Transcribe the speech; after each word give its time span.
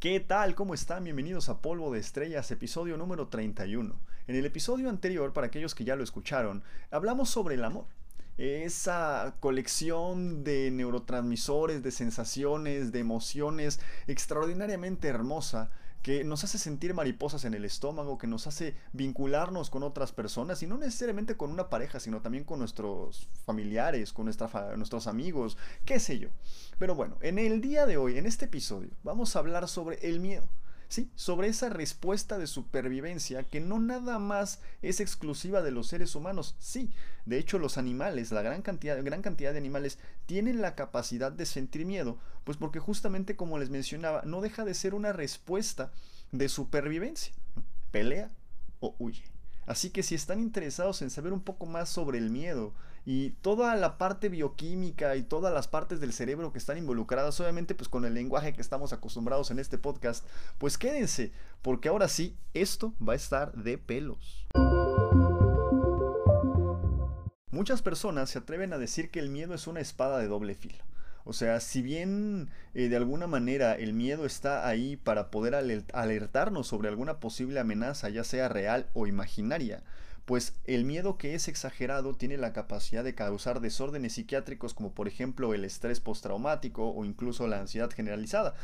¿Qué 0.00 0.18
tal? 0.18 0.54
¿Cómo 0.54 0.72
están? 0.72 1.04
Bienvenidos 1.04 1.50
a 1.50 1.60
Polvo 1.60 1.92
de 1.92 2.00
Estrellas, 2.00 2.50
episodio 2.50 2.96
número 2.96 3.28
31. 3.28 4.00
En 4.28 4.34
el 4.34 4.46
episodio 4.46 4.88
anterior, 4.88 5.34
para 5.34 5.48
aquellos 5.48 5.74
que 5.74 5.84
ya 5.84 5.94
lo 5.94 6.02
escucharon, 6.02 6.62
hablamos 6.90 7.28
sobre 7.28 7.56
el 7.56 7.64
amor. 7.64 7.84
Esa 8.38 9.34
colección 9.40 10.42
de 10.42 10.70
neurotransmisores, 10.70 11.82
de 11.82 11.90
sensaciones, 11.90 12.92
de 12.92 13.00
emociones 13.00 13.78
extraordinariamente 14.06 15.06
hermosa 15.06 15.70
que 16.02 16.24
nos 16.24 16.44
hace 16.44 16.58
sentir 16.58 16.94
mariposas 16.94 17.44
en 17.44 17.54
el 17.54 17.64
estómago, 17.64 18.18
que 18.18 18.26
nos 18.26 18.46
hace 18.46 18.74
vincularnos 18.92 19.70
con 19.70 19.82
otras 19.82 20.12
personas, 20.12 20.62
y 20.62 20.66
no 20.66 20.78
necesariamente 20.78 21.36
con 21.36 21.50
una 21.50 21.68
pareja, 21.68 22.00
sino 22.00 22.20
también 22.20 22.44
con 22.44 22.58
nuestros 22.58 23.28
familiares, 23.44 24.12
con 24.12 24.26
nuestros 24.26 25.06
amigos, 25.06 25.58
qué 25.84 26.00
sé 26.00 26.18
yo. 26.18 26.28
Pero 26.78 26.94
bueno, 26.94 27.16
en 27.20 27.38
el 27.38 27.60
día 27.60 27.86
de 27.86 27.96
hoy, 27.96 28.16
en 28.16 28.26
este 28.26 28.46
episodio, 28.46 28.90
vamos 29.02 29.36
a 29.36 29.40
hablar 29.40 29.68
sobre 29.68 29.98
el 30.08 30.20
miedo. 30.20 30.48
Sí, 30.90 31.08
sobre 31.14 31.46
esa 31.46 31.68
respuesta 31.68 32.36
de 32.36 32.48
supervivencia 32.48 33.44
que 33.44 33.60
no 33.60 33.78
nada 33.78 34.18
más 34.18 34.58
es 34.82 34.98
exclusiva 34.98 35.62
de 35.62 35.70
los 35.70 35.86
seres 35.86 36.16
humanos. 36.16 36.56
Sí, 36.58 36.90
de 37.26 37.38
hecho 37.38 37.60
los 37.60 37.78
animales, 37.78 38.32
la 38.32 38.42
gran 38.42 38.60
cantidad, 38.60 39.00
gran 39.04 39.22
cantidad 39.22 39.52
de 39.52 39.58
animales 39.58 40.00
tienen 40.26 40.60
la 40.60 40.74
capacidad 40.74 41.30
de 41.30 41.46
sentir 41.46 41.86
miedo, 41.86 42.18
pues 42.42 42.58
porque 42.58 42.80
justamente 42.80 43.36
como 43.36 43.56
les 43.56 43.70
mencionaba, 43.70 44.22
no 44.24 44.40
deja 44.40 44.64
de 44.64 44.74
ser 44.74 44.94
una 44.94 45.12
respuesta 45.12 45.92
de 46.32 46.48
supervivencia. 46.48 47.32
Pelea 47.92 48.32
o 48.80 48.96
huye. 48.98 49.22
Así 49.70 49.90
que 49.90 50.02
si 50.02 50.16
están 50.16 50.40
interesados 50.40 51.00
en 51.00 51.10
saber 51.10 51.32
un 51.32 51.42
poco 51.42 51.64
más 51.64 51.88
sobre 51.88 52.18
el 52.18 52.28
miedo 52.28 52.74
y 53.06 53.30
toda 53.40 53.76
la 53.76 53.98
parte 53.98 54.28
bioquímica 54.28 55.14
y 55.14 55.22
todas 55.22 55.54
las 55.54 55.68
partes 55.68 56.00
del 56.00 56.12
cerebro 56.12 56.50
que 56.50 56.58
están 56.58 56.76
involucradas, 56.76 57.38
obviamente 57.38 57.76
pues 57.76 57.88
con 57.88 58.04
el 58.04 58.14
lenguaje 58.14 58.52
que 58.52 58.62
estamos 58.62 58.92
acostumbrados 58.92 59.52
en 59.52 59.60
este 59.60 59.78
podcast, 59.78 60.26
pues 60.58 60.76
quédense, 60.76 61.30
porque 61.62 61.88
ahora 61.88 62.08
sí, 62.08 62.36
esto 62.52 62.94
va 63.00 63.12
a 63.12 63.16
estar 63.16 63.52
de 63.52 63.78
pelos. 63.78 64.44
Muchas 67.52 67.80
personas 67.80 68.28
se 68.28 68.38
atreven 68.38 68.72
a 68.72 68.78
decir 68.78 69.12
que 69.12 69.20
el 69.20 69.28
miedo 69.28 69.54
es 69.54 69.68
una 69.68 69.78
espada 69.78 70.18
de 70.18 70.26
doble 70.26 70.56
filo. 70.56 70.82
O 71.30 71.32
sea, 71.32 71.60
si 71.60 71.80
bien 71.80 72.50
eh, 72.74 72.88
de 72.88 72.96
alguna 72.96 73.28
manera 73.28 73.74
el 73.76 73.92
miedo 73.92 74.26
está 74.26 74.66
ahí 74.66 74.96
para 74.96 75.30
poder 75.30 75.54
alertarnos 75.54 76.66
sobre 76.66 76.88
alguna 76.88 77.20
posible 77.20 77.60
amenaza, 77.60 78.08
ya 78.08 78.24
sea 78.24 78.48
real 78.48 78.88
o 78.94 79.06
imaginaria, 79.06 79.84
pues 80.24 80.54
el 80.64 80.84
miedo 80.84 81.18
que 81.18 81.36
es 81.36 81.46
exagerado 81.46 82.14
tiene 82.14 82.36
la 82.36 82.52
capacidad 82.52 83.04
de 83.04 83.14
causar 83.14 83.60
desórdenes 83.60 84.14
psiquiátricos 84.14 84.74
como 84.74 84.92
por 84.92 85.06
ejemplo 85.06 85.54
el 85.54 85.64
estrés 85.64 86.00
postraumático 86.00 86.90
o 86.90 87.04
incluso 87.04 87.46
la 87.46 87.60
ansiedad 87.60 87.90
generalizada. 87.90 88.54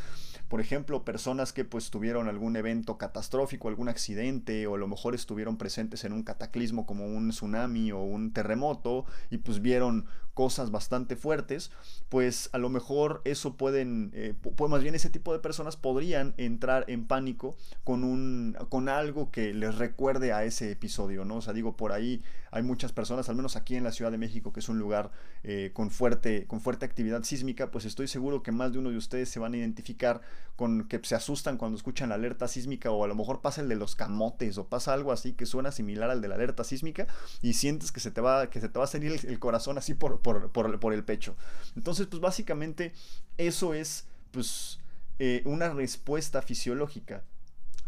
Por 0.49 0.61
ejemplo, 0.61 1.05
personas 1.05 1.53
que 1.53 1.65
pues 1.65 1.91
tuvieron 1.91 2.29
algún 2.29 2.57
evento 2.57 2.99
catastrófico, 2.99 3.69
algún 3.69 3.89
accidente 3.89 4.67
o 4.67 4.75
a 4.75 4.79
lo 4.79 4.89
mejor 4.89 5.15
estuvieron 5.15 5.57
presentes 5.57 6.05
en 6.05 6.13
un 6.13 6.25
cataclismo 6.25 6.85
como 6.85 7.07
un 7.07 7.31
tsunami 7.31 7.93
o 7.93 8.01
un 8.01 8.33
terremoto 8.33 9.07
y 9.31 9.39
pues 9.39 9.61
vieron 9.61 10.07
cosas 10.37 10.71
bastante 10.71 11.17
fuertes, 11.17 11.71
pues 12.11 12.51
a 12.53 12.59
lo 12.59 12.69
mejor 12.69 13.23
eso 13.25 13.57
pueden, 13.57 14.13
pues 14.57 14.71
más 14.71 14.83
bien 14.83 14.95
ese 14.95 15.09
tipo 15.09 15.33
de 15.33 15.39
personas 15.39 15.79
podrían 15.79 16.35
entrar 16.37 16.85
en 16.89 17.07
pánico 17.07 17.57
con, 17.85 18.05
un, 18.05 18.55
con 18.69 18.91
algo 18.91 19.31
que 19.31 19.55
les 19.55 19.77
recuerde 19.77 20.35
a 20.35 20.45
ese 20.45 20.71
episodio, 20.71 21.25
¿no? 21.25 21.37
O 21.37 21.41
sea, 21.41 21.55
digo, 21.55 21.75
por 21.75 21.93
ahí 21.93 22.23
hay 22.51 22.63
muchas 22.63 22.93
personas, 22.93 23.29
al 23.29 23.37
menos 23.37 23.57
aquí 23.57 23.77
en 23.77 23.85
la 23.85 23.93
Ciudad 23.93 24.11
de 24.11 24.19
México, 24.19 24.53
que 24.53 24.61
es 24.61 24.69
un 24.69 24.79
lugar 24.79 25.11
eh, 25.43 25.71
con, 25.73 25.91
fuerte, 25.91 26.47
con 26.47 26.61
fuerte 26.61 26.85
actividad 26.85 27.23
sísmica, 27.23 27.71
pues 27.71 27.85
estoy 27.85 28.09
seguro 28.09 28.43
que 28.43 28.53
más 28.53 28.73
de 28.73 28.79
uno 28.79 28.91
de 28.91 28.97
ustedes 28.97 29.29
se 29.29 29.39
van 29.39 29.55
a 29.55 29.57
identificar 29.57 30.21
con 30.57 30.89
que 30.89 31.01
se 31.03 31.15
asustan 31.15 31.59
cuando 31.59 31.77
escuchan 31.77 32.09
la 32.09 32.15
alerta 32.15 32.49
sísmica 32.49 32.91
o 32.91 33.05
a 33.05 33.09
lo 33.09 33.15
mejor 33.15 33.43
pasa 33.43 33.61
el 33.61 33.69
de 33.69 33.77
los 33.77 33.95
camotes 33.95 34.57
o 34.59 34.67
pasa 34.69 34.95
algo 34.95 35.13
así 35.13 35.35
que 35.35 35.45
suena 35.45 35.71
similar 35.71 36.11
al 36.11 36.23
de 36.23 36.29
la 36.29 36.37
alerta 36.37 36.65
sísmica 36.65 37.07
y 37.43 37.53
sientes 37.53 37.93
que 37.93 38.01
se 38.01 38.11
te 38.11 38.21
va, 38.21 38.49
que 38.49 38.61
se 38.61 38.69
te 38.69 38.79
va 38.79 38.87
a 38.87 38.89
salir 38.89 39.21
el, 39.23 39.39
corazón 39.39 39.77
así 39.77 39.95
por, 39.95 40.21
por, 40.33 40.93
el 40.93 41.05
pecho. 41.05 41.37
Entonces, 41.77 42.07
pues 42.07 42.21
básicamente 42.21 42.93
eso 43.39 43.75
es 43.75 44.07
pues 44.31 44.81
eh, 45.19 45.43
una 45.45 45.71
respuesta 45.71 46.43
fisiológica 46.43 47.23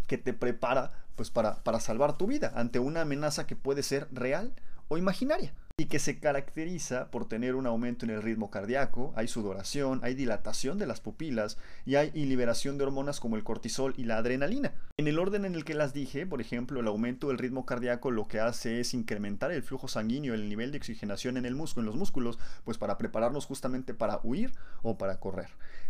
que 0.06 0.18
te 0.18 0.32
prepara 0.32 0.92
pues 1.16 1.30
para, 1.30 1.62
para 1.64 1.80
salvar 1.80 2.16
tu 2.16 2.26
vida 2.26 2.52
ante 2.54 2.78
una 2.78 3.02
amenaza 3.02 3.46
que 3.46 3.56
puede 3.56 3.82
ser 3.82 4.08
real 4.12 4.54
o 4.88 4.96
imaginaria 4.96 5.52
y 5.80 5.86
que 5.86 6.00
se 6.00 6.18
caracteriza 6.18 7.08
por 7.12 7.28
tener 7.28 7.54
un 7.54 7.64
aumento 7.64 8.04
en 8.04 8.10
el 8.10 8.20
ritmo 8.20 8.50
cardíaco, 8.50 9.12
hay 9.14 9.28
sudoración, 9.28 10.00
hay 10.02 10.14
dilatación 10.14 10.76
de 10.76 10.88
las 10.88 11.00
pupilas 11.00 11.56
y 11.86 11.94
hay 11.94 12.10
liberación 12.10 12.78
de 12.78 12.84
hormonas 12.84 13.20
como 13.20 13.36
el 13.36 13.44
cortisol 13.44 13.94
y 13.96 14.02
la 14.02 14.18
adrenalina. 14.18 14.72
En 14.96 15.06
el 15.06 15.20
orden 15.20 15.44
en 15.44 15.54
el 15.54 15.64
que 15.64 15.74
las 15.74 15.94
dije, 15.94 16.26
por 16.26 16.40
ejemplo, 16.40 16.80
el 16.80 16.88
aumento 16.88 17.28
del 17.28 17.38
ritmo 17.38 17.64
cardíaco 17.64 18.10
lo 18.10 18.26
que 18.26 18.40
hace 18.40 18.80
es 18.80 18.92
incrementar 18.92 19.52
el 19.52 19.62
flujo 19.62 19.86
sanguíneo, 19.86 20.34
el 20.34 20.48
nivel 20.48 20.72
de 20.72 20.78
oxigenación 20.78 21.36
en 21.36 21.46
el 21.46 21.54
músculo, 21.54 21.84
en 21.84 21.86
los 21.86 21.96
músculos, 21.96 22.40
pues 22.64 22.76
para 22.76 22.98
prepararnos 22.98 23.46
justamente 23.46 23.94
para 23.94 24.18
huir 24.24 24.50
o 24.82 24.98
para 24.98 25.20
correr. 25.20 25.48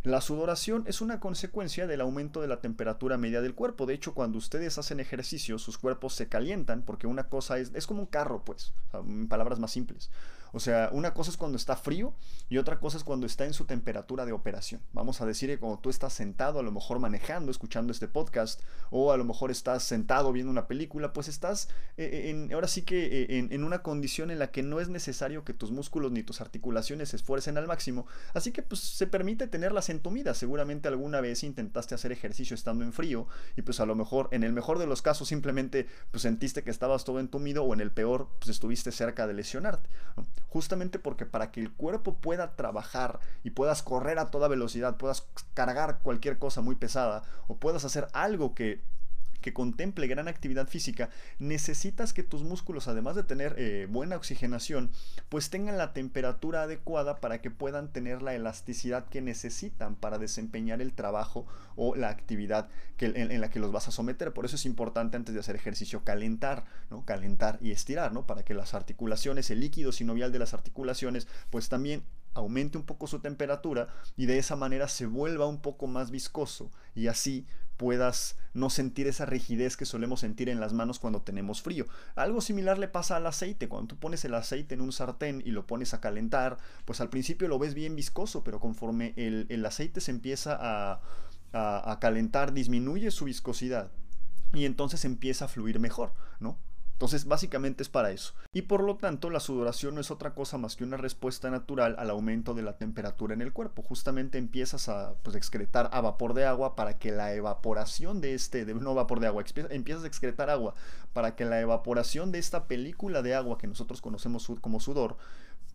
La 0.09 0.23
sudoración 0.23 0.85
es 0.87 1.03
una 1.03 1.21
consecuencia 1.21 1.87
del 1.87 2.01
aumento 2.01 2.41
de 2.41 2.49
la 2.49 2.63
temperatura 2.63 3.19
media 3.19 3.43
del 3.43 3.55
cuerpo. 3.55 3.85
De 3.85 3.93
hecho, 3.93 4.15
cuando 4.15 4.39
ustedes 4.39 4.79
hacen 4.79 5.01
ejercicio, 5.01 5.59
sus 5.59 5.77
cuerpos 5.77 6.15
se 6.15 6.29
calientan 6.29 6.81
porque 6.81 7.07
una 7.07 7.25
cosa 7.25 7.59
es, 7.59 7.73
es 7.75 7.87
como 7.87 8.01
un 8.01 8.07
carro, 8.07 8.43
pues, 8.43 8.73
en 8.95 9.29
palabras 9.29 9.59
más 9.59 9.71
simples. 9.71 10.09
O 10.53 10.61
sea, 10.61 10.91
una 10.93 11.15
cosa 11.15 11.31
es 11.31 11.37
cuando 11.37 11.57
está 11.57 11.77
frío 11.77 12.15
y 12.49 12.59
otra 12.59 12.79
cosa 12.79 12.97
es 12.97 13.05
cuando 13.05 13.27
está 13.27 13.45
en 13.45 13.53
su 13.53 13.65
temperatura 13.67 14.25
de 14.25 14.33
operación. 14.33 14.81
Vamos 14.93 15.21
a 15.21 15.27
decir 15.27 15.49
que 15.51 15.59
cuando 15.59 15.79
tú 15.79 15.91
estás 15.91 16.13
sentado, 16.13 16.59
a 16.59 16.63
lo 16.63 16.73
mejor 16.73 16.99
manejando, 16.99 17.51
escuchando 17.51 17.93
este 17.93 18.09
podcast, 18.09 18.63
o 18.91 19.13
a 19.13 19.17
lo 19.17 19.25
mejor 19.25 19.51
estás 19.51 19.83
sentado 19.83 20.33
viendo 20.33 20.51
una 20.51 20.67
película, 20.67 21.13
pues 21.13 21.29
estás 21.29 21.69
eh, 21.97 22.09
eh, 22.13 22.31
en, 22.31 22.53
ahora 22.53 22.69
sí 22.69 22.83
que 22.83 23.23
eh, 23.23 23.49
en, 23.51 23.65
una 23.65 23.83
condición 23.83 24.31
en 24.31 24.39
la 24.39 24.51
que 24.51 24.63
no 24.63 24.81
es 24.81 24.89
necesario 24.89 25.45
que 25.45 25.53
tus 25.53 25.71
músculos 25.71 26.13
ni 26.13 26.23
tus 26.23 26.41
articulaciones 26.41 27.11
se 27.11 27.17
esfuercen 27.17 27.59
al 27.59 27.67
máximo. 27.67 28.07
Así 28.35 28.53
que 28.53 28.63
pues 28.63 28.81
se 28.81 29.07
permite 29.07 29.47
tenerlas 29.47 29.91
entumidas. 29.91 30.39
Seguramente 30.39 30.89
alguna 30.89 31.21
vez 31.21 31.45
intentaste 31.45 31.95
hacer 31.95 32.13
ejercicio 32.13 32.55
estando 32.55 32.85
en 32.85 32.93
frío 32.93 33.27
y 33.57 33.63
pues 33.63 33.81
a 33.81 33.87
lo 33.87 33.95
mejor, 33.95 34.29
en 34.33 34.43
el 34.45 34.53
mejor 34.53 34.79
de 34.79 34.87
los 34.87 35.03
casos, 35.03 35.29
simplemente 35.29 35.87
pues 36.11 36.23
sentiste 36.23 36.63
que 36.63 36.71
estabas 36.71 37.05
todo 37.05 37.21
entumido 37.21 37.65
o 37.65 37.75
en 37.75 37.81
el 37.81 37.91
peor, 37.91 38.29
pues 38.39 38.49
estuviste 38.49 38.93
cerca 38.93 39.27
de 39.27 39.35
lesionar 39.35 39.81
Justamente 40.49 40.99
porque 40.99 41.27
para 41.27 41.51
que 41.51 41.61
el 41.61 41.73
cuerpo 41.73 42.15
pueda 42.15 42.57
trabajar 42.57 43.21
y 43.43 43.51
puedas 43.51 43.83
correr 43.83 44.19
a 44.19 44.31
toda 44.31 44.49
velocidad, 44.49 44.97
puedas 44.97 45.27
cargar 45.55 46.01
cualquier 46.03 46.39
cosa 46.39 46.61
muy 46.61 46.75
pesada 46.75 47.23
o 47.49 47.57
puedas 47.57 47.85
hacer 47.85 48.09
algo 48.13 48.55
que 48.55 48.83
que 49.49 49.55
contemple 49.55 50.07
gran 50.09 50.29
actividad 50.29 50.69
física, 50.69 51.09
necesitas 51.39 52.13
que 52.13 52.23
tus 52.23 52.43
músculos, 52.43 52.87
además 52.87 53.17
de 53.17 53.23
tener 53.23 53.55
eh, 53.57 53.87
buena 53.89 54.17
oxigenación, 54.17 54.91
pues 55.31 55.49
tengan 55.49 55.79
la 55.79 55.95
temperatura 55.95 56.65
adecuada 56.65 57.19
para 57.19 57.41
que 57.41 57.51
puedan 57.51 57.91
tener 57.91 58.21
la 58.21 58.35
elasticidad 58.35 59.07
que 59.07 59.23
necesitan 59.23 59.97
para 59.97 60.19
desempeñar 60.19 60.83
el 60.83 60.93
trabajo 60.93 61.47
o 61.77 61.97
la 61.97 62.11
actividad 62.11 62.69
que, 62.99 63.07
en, 63.07 63.41
la 63.41 63.49
que 63.49 63.59
los 63.59 63.73
vas 63.73 63.89
a 63.89 63.91
someter. 63.91 64.35
Por 64.35 64.45
eso 64.45 64.57
es 64.57 64.67
importante 64.67 65.17
antes 65.17 65.33
de 65.33 65.41
hacer 65.41 65.57
ejercicio 65.57 66.05
calentar, 66.05 66.67
¿no? 66.91 67.07
Calentar 67.07 67.59
y 67.63 67.71
estirar, 67.71 68.13
¿no? 68.13 68.27
Para 68.27 68.43
que 68.43 68.53
las 68.53 68.75
articulaciones, 68.75 69.51
el 69.51 69.61
líquido 69.61 69.93
sinovial 69.93 70.31
de 70.31 70.41
las 70.41 70.53
articulaciones, 70.53 71.27
pues 71.49 71.71
también 71.71 72.03
aumente 72.35 72.77
un 72.77 72.85
poco 72.85 73.07
su 73.07 73.21
temperatura 73.21 73.89
y 74.15 74.27
de 74.27 74.37
esa 74.37 74.57
manera 74.57 74.89
se 74.89 75.07
vuelva 75.07 75.47
un 75.47 75.63
poco 75.63 75.87
más 75.87 76.11
viscoso 76.11 76.71
y 76.95 77.07
así 77.07 77.47
puedas 77.79 78.37
no 78.53 78.69
sentir 78.69 79.07
esa 79.07 79.25
rigidez 79.25 79.79
que 79.79 79.87
solemos 79.87 80.21
sentir 80.21 80.51
en 80.51 80.61
las 80.61 80.75
manos 80.75 80.99
cuando 80.99 81.23
tenemos 81.23 81.63
frío. 81.63 81.87
Algo 82.17 82.43
similar 82.43 82.79
le 82.79 82.89
pasa 82.89 83.17
al 83.17 83.27
aceite. 83.27 83.69
Cuando 83.69 83.89
tú 83.89 83.97
pones 83.97 84.25
el 84.27 84.35
aceite 84.35 84.75
en 84.75 84.83
un 84.83 84.93
sartén 84.93 85.43
y 85.47 85.53
lo 85.53 85.67
pones 85.67 85.95
a 85.95 86.01
calentar, 86.01 86.59
pues 86.85 87.01
al 87.01 87.09
principio 87.09 87.49
lo 87.49 87.59
ves 87.59 87.73
bien 87.73 87.97
viscoso, 87.97 88.45
pero 88.45 88.61
conforme 88.61 89.15
el, 89.17 89.65
aceite 89.65 90.03
se 90.03 90.11
empieza 90.11 90.59
a, 90.61 91.01
a 91.53 91.99
calentar, 92.01 92.53
disminuye 92.53 93.11
su 93.11 93.25
viscosidad 93.25 93.91
y 94.53 94.65
entonces 94.65 95.05
empieza 95.05 95.45
a 95.47 95.49
fluir 95.49 95.79
mejor, 95.79 96.13
¿no? 96.41 96.59
Entonces, 96.99 97.27
básicamente 97.27 97.85
es 97.85 97.89
para 97.89 98.11
eso. 98.11 98.35
Y 98.53 98.63
por 98.63 98.83
lo 98.83 98.97
tanto, 98.97 99.31
la 99.31 99.39
sudoración 99.39 99.95
no 99.95 100.01
es 100.01 100.11
otra 100.11 100.35
cosa 100.35 100.59
más 100.59 100.75
que 100.75 100.83
una 100.83 100.97
respuesta 100.97 101.49
natural 101.49 101.95
al 101.97 102.11
aumento 102.11 102.55
de 102.55 102.63
la 102.63 102.77
temperatura 102.77 103.35
en 103.35 103.41
el 103.41 103.53
cuerpo. 103.53 103.83
Justamente 103.83 104.37
empiezas 104.37 104.89
a 104.89 105.15
pues, 105.23 105.37
excretar 105.37 105.91
a 105.93 106.01
vapor 106.01 106.35
de 106.35 106.45
agua 106.45 106.75
para 106.75 106.99
que 106.99 107.13
la 107.13 107.33
evaporación 107.35 108.21
de 108.21 108.35
este, 108.35 108.65
de, 108.65 108.75
no 108.75 108.97
vapor 108.97 109.21
de 109.21 109.29
agua, 109.29 109.45
empiezas 109.71 110.03
a 110.03 110.09
excretar 110.09 110.51
agua 110.51 110.75
para 111.13 111.37
que 111.37 111.45
la 111.45 111.61
evaporación 111.61 112.33
de 112.33 112.41
esta 112.41 112.67
película 112.67 113.23
de 113.23 113.37
agua 113.37 113.59
que 113.59 113.69
nosotros 113.69 114.01
conocemos 114.01 114.51
como 114.61 114.81
sudor, 114.81 115.19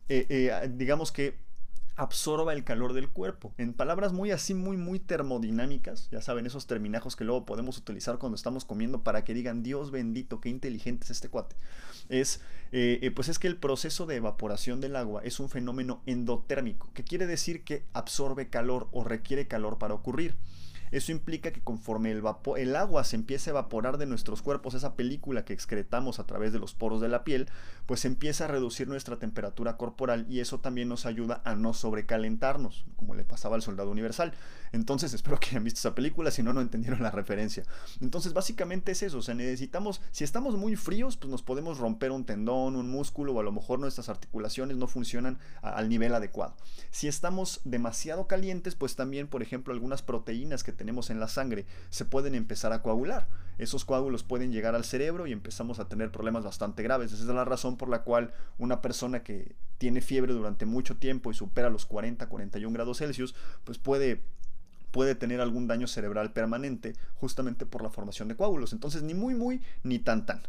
eh, 0.10 0.26
eh, 0.28 0.72
digamos 0.76 1.14
que 1.14 1.38
absorba 1.96 2.54
el 2.54 2.64
calor 2.64 2.94
del 2.94 3.10
cuerpo. 3.10 3.54
En 3.58 3.74
palabras 3.74 4.14
muy 4.14 4.32
así, 4.32 4.54
muy, 4.54 4.78
muy 4.78 5.00
termodinámicas, 5.00 6.10
ya 6.12 6.22
saben, 6.22 6.46
esos 6.46 6.66
terminajos 6.66 7.16
que 7.16 7.24
luego 7.24 7.46
podemos 7.46 7.78
utilizar 7.78 8.18
cuando 8.18 8.36
estamos 8.36 8.66
comiendo 8.66 9.04
para 9.04 9.24
que 9.24 9.34
digan, 9.34 9.64
Dios 9.64 9.92
bendito, 9.92 10.42
qué 10.42 10.50
inteligente 10.50 11.06
es 11.06 11.12
este 11.12 11.30
cuate. 11.30 11.56
Es, 12.10 12.42
eh, 12.72 13.00
eh, 13.02 13.12
pues 13.12 13.30
es 13.30 13.40
que 13.40 13.48
el 13.48 13.58
proceso 13.58 14.06
de 14.06 14.16
evaporación 14.16 14.82
del 14.82 14.96
agua 14.96 15.22
es 15.24 15.40
un 15.40 15.50
fenómeno 15.50 16.02
endotérmico, 16.06 16.90
que 16.94 17.04
quiere 17.04 17.28
decir 17.28 17.64
que 17.64 17.86
absorbe 17.94 18.50
calor 18.50 18.88
o 18.92 19.04
requiere 19.04 19.48
calor 19.48 19.78
para 19.78 19.94
ocurrir. 19.94 20.36
Eso 20.94 21.12
implica 21.12 21.50
que 21.50 21.60
conforme 21.60 22.12
el, 22.12 22.76
agua 22.76 23.04
se 23.04 23.16
empieza 23.16 23.50
a 23.50 23.54
evaporar 23.54 23.98
de 23.98 24.06
nuestros 24.06 24.44
cuerpos, 24.44 24.76
esa 24.76 24.96
película 24.96 25.44
que 25.44 25.52
excretamos 25.52 26.20
a 26.20 26.28
través 26.28 26.54
de 26.54 26.60
los 26.60 26.76
poros 26.76 27.02
de 27.02 27.10
la 27.10 27.24
piel, 27.24 27.50
pues 27.88 28.06
empieza 28.06 28.46
a 28.46 28.48
reducir 28.48 28.88
nuestra 28.88 29.18
temperatura 29.18 29.76
corporal 29.76 30.28
y 30.30 30.40
eso 30.40 30.60
también 30.60 30.90
nos 30.90 31.08
ayuda 31.08 31.42
a 31.46 31.56
no 31.56 31.74
sobrecalentarnos, 31.74 32.86
como 32.96 33.16
le 33.16 33.24
pasaba 33.24 33.56
al 33.56 33.64
soldado 33.64 33.90
universal. 33.90 34.34
Entonces 34.72 35.14
espero 35.16 35.40
que 35.40 35.50
hayan 35.50 35.64
visto 35.64 35.80
esa 35.80 35.96
película, 35.96 36.30
si 36.30 36.44
no, 36.44 36.54
no 36.54 36.62
entendieron 36.62 37.02
la 37.02 37.10
referencia. 37.10 37.64
Entonces 38.00 38.34
básicamente 38.34 38.92
es 38.92 39.02
eso, 39.02 39.18
o 39.18 39.24
sea, 39.24 39.34
necesitamos, 39.34 40.00
si 40.12 40.24
estamos 40.24 40.58
muy 40.58 40.76
fríos, 40.76 41.18
pues 41.18 41.32
nos 41.32 41.42
podemos 41.42 41.80
romper 41.80 42.12
un 42.12 42.24
tendón, 42.24 42.76
un 42.76 42.92
músculo 42.92 43.34
o 43.34 43.40
a 43.40 43.44
lo 43.44 43.52
mejor 43.52 43.80
nuestras 43.80 44.10
articulaciones 44.10 44.78
no 44.78 44.86
funcionan 44.86 45.40
al 45.64 45.90
nivel 45.90 46.14
adecuado. 46.14 46.56
Si 46.92 47.08
estamos 47.08 47.62
demasiado 47.64 48.28
calientes, 48.28 48.76
pues 48.76 48.96
también, 48.96 49.28
por 49.28 49.42
ejemplo, 49.42 49.74
algunas 49.74 50.04
proteínas 50.04 50.64
que 50.64 50.72
tenemos 50.72 50.83
en 50.88 51.20
la 51.20 51.28
sangre 51.28 51.66
se 51.90 52.06
pueden 52.06 52.36
empezar 52.36 52.74
a 52.74 52.82
coagular. 52.82 53.28
Esos 53.58 53.86
coágulos 53.86 54.24
pueden 54.24 54.52
llegar 54.52 54.74
al 54.74 54.84
cerebro 54.84 55.28
y 55.28 55.32
empezamos 55.32 55.80
a 55.80 55.88
tener 55.88 56.12
problemas 56.12 56.44
bastante 56.44 56.82
graves. 56.82 57.12
Esa 57.12 57.24
es 57.24 57.30
la 57.30 57.46
razón 57.46 57.78
por 57.78 57.90
la 57.90 58.04
cual 58.04 58.34
una 58.58 58.82
persona 58.82 59.24
que 59.24 59.56
tiene 59.78 60.02
fiebre 60.02 60.34
durante 60.34 60.66
mucho 60.66 60.98
tiempo 60.98 61.30
y 61.30 61.36
supera 61.36 61.70
los 61.70 61.86
40, 61.86 62.28
41 62.28 62.74
grados 62.74 62.98
Celsius, 62.98 63.36
pues 63.64 63.78
puede 63.78 64.24
puede 64.92 65.16
tener 65.16 65.42
algún 65.42 65.68
daño 65.68 65.88
cerebral 65.88 66.34
permanente 66.34 66.94
justamente 67.16 67.66
por 67.66 67.82
la 67.82 67.90
formación 67.90 68.28
de 68.28 68.36
coágulos. 68.36 68.74
Entonces 68.74 69.02
ni 69.02 69.14
muy 69.16 69.34
muy 69.34 69.62
ni 69.84 70.00
tan 70.00 70.26
tan. 70.26 70.42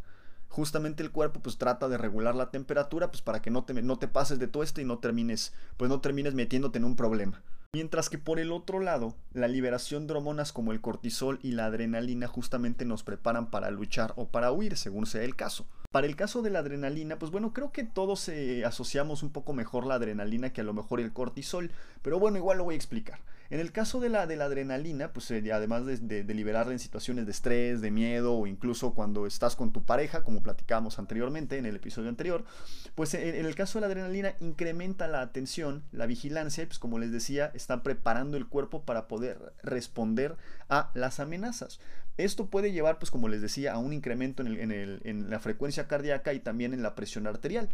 Justamente 0.49 1.03
el 1.03 1.11
cuerpo 1.11 1.41
pues 1.41 1.57
trata 1.57 1.89
de 1.89 1.99
regular 1.99 2.35
la 2.35 2.51
temperatura 2.51 3.11
pues 3.11 3.23
para 3.23 3.41
que 3.41 3.51
no 3.51 3.65
te, 3.65 3.75
no 3.83 3.99
te 3.99 4.07
pases 4.07 4.39
de 4.39 4.47
todo 4.47 4.63
esto 4.63 4.81
y 4.81 4.85
no 4.85 4.99
termines 4.99 5.55
pues 5.77 5.89
no 5.89 6.01
termines 6.01 6.35
metiéndote 6.35 6.79
en 6.79 6.85
un 6.85 6.95
problema. 6.95 7.43
Mientras 7.75 8.09
que 8.09 8.19
por 8.19 8.38
el 8.38 8.53
otro 8.53 8.79
lado, 8.79 9.17
la 9.32 9.49
liberación 9.49 10.06
de 10.06 10.15
hormonas 10.15 10.53
como 10.53 10.71
el 10.71 10.81
cortisol 10.81 11.41
y 11.43 11.50
la 11.50 11.67
adrenalina 11.67 12.29
justamente 12.29 12.85
nos 12.85 13.03
preparan 13.03 13.50
para 13.50 13.73
luchar 13.73 14.12
o 14.15 14.29
para 14.29 14.53
huir, 14.53 14.76
según 14.76 15.06
sea 15.06 15.25
el 15.25 15.35
caso. 15.35 15.67
Para 15.91 16.06
el 16.06 16.15
caso 16.15 16.41
de 16.41 16.50
la 16.50 16.61
adrenalina, 16.61 17.19
pues 17.19 17.32
bueno, 17.32 17.53
creo 17.53 17.73
que 17.73 17.82
todos 17.82 18.29
eh, 18.29 18.65
asociamos 18.65 19.25
un 19.25 19.31
poco 19.31 19.55
mejor 19.55 19.87
la 19.87 19.94
adrenalina 19.94 20.53
que 20.53 20.61
a 20.61 20.65
lo 20.65 20.73
mejor 20.73 21.00
el 21.00 21.12
cortisol, 21.12 21.73
pero 22.00 22.21
bueno, 22.21 22.37
igual 22.37 22.59
lo 22.59 22.65
voy 22.65 22.75
a 22.75 22.76
explicar. 22.76 23.19
En 23.50 23.61
el 23.61 23.73
caso 23.73 24.00
de 24.00 24.08
la, 24.08 24.26
de 24.26 24.37
la 24.37 24.46
adrenalina, 24.46 25.12
pues 25.12 25.31
eh, 25.31 25.52
además 25.52 25.85
de, 25.85 26.25
liberarla 26.25 26.73
en 26.73 26.79
situaciones 26.79 27.26
de 27.26 27.32
estrés, 27.32 27.81
de 27.81 27.91
miedo 27.91 28.35
o 28.35 28.46
incluso 28.46 28.94
cuando 28.94 29.26
estás 29.26 29.55
con 29.55 29.73
tu 29.73 29.85
pareja, 29.85 30.25
como 30.25 30.43
platicábamos 30.43 30.99
anteriormente 30.99 31.58
en 31.58 31.67
el 31.67 31.76
episodio 31.76 32.08
anterior, 32.08 32.44
pues 32.94 33.12
en, 33.14 33.35
el 33.35 33.55
caso 33.55 33.79
de 33.79 33.82
la 33.82 33.87
adrenalina 33.88 34.35
incrementa 34.41 35.08
la 35.08 35.20
atención, 35.20 35.82
la 35.93 36.06
vigilancia 36.06 36.67
pues 36.67 36.79
como 36.79 36.99
les 36.99 37.12
decía, 37.12 37.50
está 37.55 37.82
preparando 37.82 38.37
el 38.37 38.46
cuerpo 38.46 38.82
para 38.82 39.08
poder 39.08 39.52
responder 39.62 40.37
a 40.69 40.91
las 40.94 41.20
amenazas. 41.20 41.81
Esto 42.17 42.46
puede 42.46 42.73
llevar, 42.73 42.99
pues 42.99 43.11
como 43.11 43.29
les 43.29 43.43
decía, 43.43 43.75
a 43.75 43.79
un 43.79 43.93
incremento 43.93 44.43
en 44.44 45.31
la 45.31 45.41
frecuencia 45.41 45.88
cardíaca 45.88 46.32
y 46.32 46.38
también 46.41 46.73
en 46.73 46.82
la 46.82 46.94
presión 46.94 47.26
arterial 47.26 47.69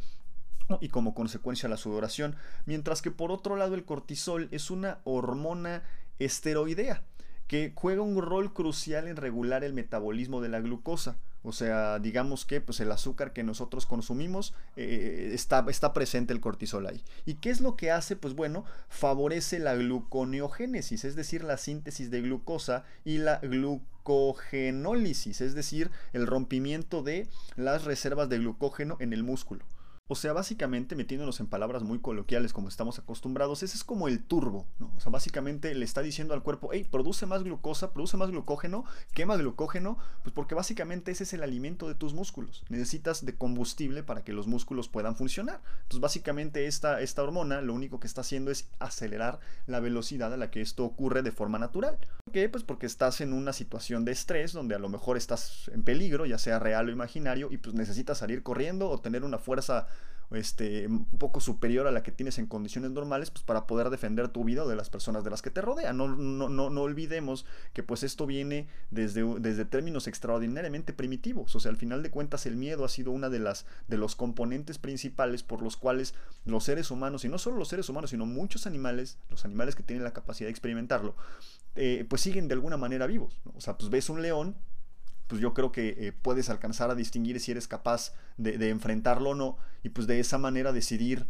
y 0.80 0.88
como 0.88 1.14
consecuencia 1.14 1.68
la 1.68 1.76
sudoración, 1.76 2.36
mientras 2.66 3.02
que 3.02 3.10
por 3.10 3.32
otro 3.32 3.56
lado 3.56 3.74
el 3.74 3.84
cortisol 3.84 4.48
es 4.50 4.70
una 4.70 4.98
hormona 5.04 5.82
esteroidea 6.18 7.02
que 7.50 7.72
juega 7.74 8.02
un 8.02 8.22
rol 8.22 8.52
crucial 8.52 9.08
en 9.08 9.16
regular 9.16 9.64
el 9.64 9.72
metabolismo 9.72 10.40
de 10.40 10.50
la 10.50 10.60
glucosa. 10.60 11.16
O 11.42 11.50
sea, 11.50 11.98
digamos 11.98 12.44
que 12.44 12.60
pues, 12.60 12.78
el 12.78 12.92
azúcar 12.92 13.32
que 13.32 13.42
nosotros 13.42 13.86
consumimos 13.86 14.54
eh, 14.76 15.32
está, 15.32 15.66
está 15.68 15.92
presente 15.92 16.32
el 16.32 16.40
cortisol 16.40 16.86
ahí. 16.86 17.02
¿Y 17.26 17.34
qué 17.34 17.50
es 17.50 17.60
lo 17.60 17.74
que 17.74 17.90
hace? 17.90 18.14
Pues 18.14 18.34
bueno, 18.34 18.64
favorece 18.88 19.58
la 19.58 19.74
gluconeogénesis, 19.74 21.04
es 21.04 21.16
decir, 21.16 21.42
la 21.42 21.56
síntesis 21.56 22.12
de 22.12 22.20
glucosa 22.20 22.84
y 23.04 23.18
la 23.18 23.40
glucogenólisis, 23.40 25.40
es 25.40 25.56
decir, 25.56 25.90
el 26.12 26.28
rompimiento 26.28 27.02
de 27.02 27.26
las 27.56 27.82
reservas 27.82 28.28
de 28.28 28.38
glucógeno 28.38 28.96
en 29.00 29.12
el 29.12 29.24
músculo. 29.24 29.64
O 30.12 30.16
sea, 30.16 30.32
básicamente, 30.32 30.96
metiéndonos 30.96 31.38
en 31.38 31.46
palabras 31.46 31.84
muy 31.84 32.00
coloquiales 32.00 32.52
como 32.52 32.66
estamos 32.66 32.98
acostumbrados, 32.98 33.62
ese 33.62 33.76
es 33.76 33.84
como 33.84 34.08
el 34.08 34.24
turbo, 34.24 34.66
¿no? 34.80 34.92
O 34.96 35.00
sea, 35.00 35.12
básicamente 35.12 35.72
le 35.72 35.84
está 35.84 36.02
diciendo 36.02 36.34
al 36.34 36.42
cuerpo, 36.42 36.70
hey, 36.72 36.84
produce 36.90 37.26
más 37.26 37.44
glucosa, 37.44 37.92
produce 37.92 38.16
más 38.16 38.32
glucógeno, 38.32 38.84
quema 39.14 39.36
glucógeno, 39.36 39.98
pues 40.24 40.34
porque 40.34 40.56
básicamente 40.56 41.12
ese 41.12 41.22
es 41.22 41.32
el 41.32 41.44
alimento 41.44 41.86
de 41.86 41.94
tus 41.94 42.12
músculos. 42.12 42.64
Necesitas 42.70 43.24
de 43.24 43.36
combustible 43.36 44.02
para 44.02 44.24
que 44.24 44.32
los 44.32 44.48
músculos 44.48 44.88
puedan 44.88 45.14
funcionar. 45.14 45.60
Entonces, 45.82 46.00
básicamente 46.00 46.66
esta, 46.66 47.00
esta 47.00 47.22
hormona 47.22 47.60
lo 47.60 47.72
único 47.72 48.00
que 48.00 48.08
está 48.08 48.22
haciendo 48.22 48.50
es 48.50 48.68
acelerar 48.80 49.38
la 49.68 49.78
velocidad 49.78 50.34
a 50.34 50.36
la 50.36 50.50
que 50.50 50.60
esto 50.60 50.84
ocurre 50.84 51.22
de 51.22 51.30
forma 51.30 51.60
natural. 51.60 51.98
¿Por 52.24 52.32
qué? 52.32 52.48
Pues 52.48 52.64
porque 52.64 52.86
estás 52.86 53.20
en 53.20 53.32
una 53.32 53.52
situación 53.52 54.04
de 54.04 54.10
estrés 54.10 54.52
donde 54.52 54.74
a 54.74 54.80
lo 54.80 54.88
mejor 54.88 55.16
estás 55.16 55.70
en 55.72 55.84
peligro, 55.84 56.26
ya 56.26 56.38
sea 56.38 56.58
real 56.58 56.88
o 56.88 56.90
imaginario, 56.90 57.46
y 57.52 57.58
pues 57.58 57.76
necesitas 57.76 58.18
salir 58.18 58.42
corriendo 58.42 58.90
o 58.90 59.00
tener 59.00 59.22
una 59.22 59.38
fuerza 59.38 59.86
este, 60.32 60.86
un 60.86 61.04
poco 61.04 61.40
superior 61.40 61.86
a 61.86 61.90
la 61.90 62.02
que 62.02 62.12
tienes 62.12 62.38
en 62.38 62.46
condiciones 62.46 62.90
normales, 62.90 63.30
pues 63.30 63.42
para 63.42 63.66
poder 63.66 63.90
defender 63.90 64.28
tu 64.28 64.44
vida 64.44 64.64
o 64.64 64.68
de 64.68 64.76
las 64.76 64.90
personas 64.90 65.24
de 65.24 65.30
las 65.30 65.42
que 65.42 65.50
te 65.50 65.60
rodean. 65.60 65.96
No, 65.96 66.08
no, 66.08 66.48
no, 66.48 66.70
no 66.70 66.82
olvidemos 66.82 67.46
que 67.72 67.82
pues 67.82 68.02
esto 68.02 68.26
viene 68.26 68.68
desde, 68.90 69.24
desde 69.40 69.64
términos 69.64 70.06
extraordinariamente 70.06 70.92
primitivos. 70.92 71.54
O 71.56 71.60
sea, 71.60 71.70
al 71.70 71.76
final 71.76 72.02
de 72.02 72.10
cuentas 72.10 72.46
el 72.46 72.56
miedo 72.56 72.84
ha 72.84 72.88
sido 72.88 73.10
una 73.10 73.28
de 73.28 73.38
las 73.38 73.66
de 73.88 73.96
los 73.96 74.16
componentes 74.16 74.78
principales 74.78 75.42
por 75.42 75.62
los 75.62 75.76
cuales 75.76 76.14
los 76.44 76.64
seres 76.64 76.90
humanos, 76.90 77.24
y 77.24 77.28
no 77.28 77.38
solo 77.38 77.56
los 77.56 77.68
seres 77.68 77.88
humanos, 77.88 78.10
sino 78.10 78.26
muchos 78.26 78.66
animales, 78.66 79.18
los 79.30 79.44
animales 79.44 79.74
que 79.74 79.82
tienen 79.82 80.04
la 80.04 80.12
capacidad 80.12 80.46
de 80.46 80.52
experimentarlo, 80.52 81.16
eh, 81.76 82.06
pues 82.08 82.22
siguen 82.22 82.48
de 82.48 82.54
alguna 82.54 82.76
manera 82.76 83.06
vivos. 83.06 83.40
O 83.54 83.60
sea, 83.60 83.76
pues 83.76 83.90
ves 83.90 84.10
un 84.10 84.22
león 84.22 84.56
pues 85.30 85.40
yo 85.40 85.54
creo 85.54 85.70
que 85.70 85.94
eh, 85.96 86.12
puedes 86.12 86.50
alcanzar 86.50 86.90
a 86.90 86.96
distinguir 86.96 87.38
si 87.38 87.52
eres 87.52 87.68
capaz 87.68 88.12
de, 88.36 88.68
enfrentarlo 88.68 89.30
o 89.30 89.34
no, 89.36 89.58
y 89.84 89.90
pues 89.90 90.08
de 90.08 90.18
esa 90.18 90.38
manera 90.38 90.72
decidir 90.72 91.28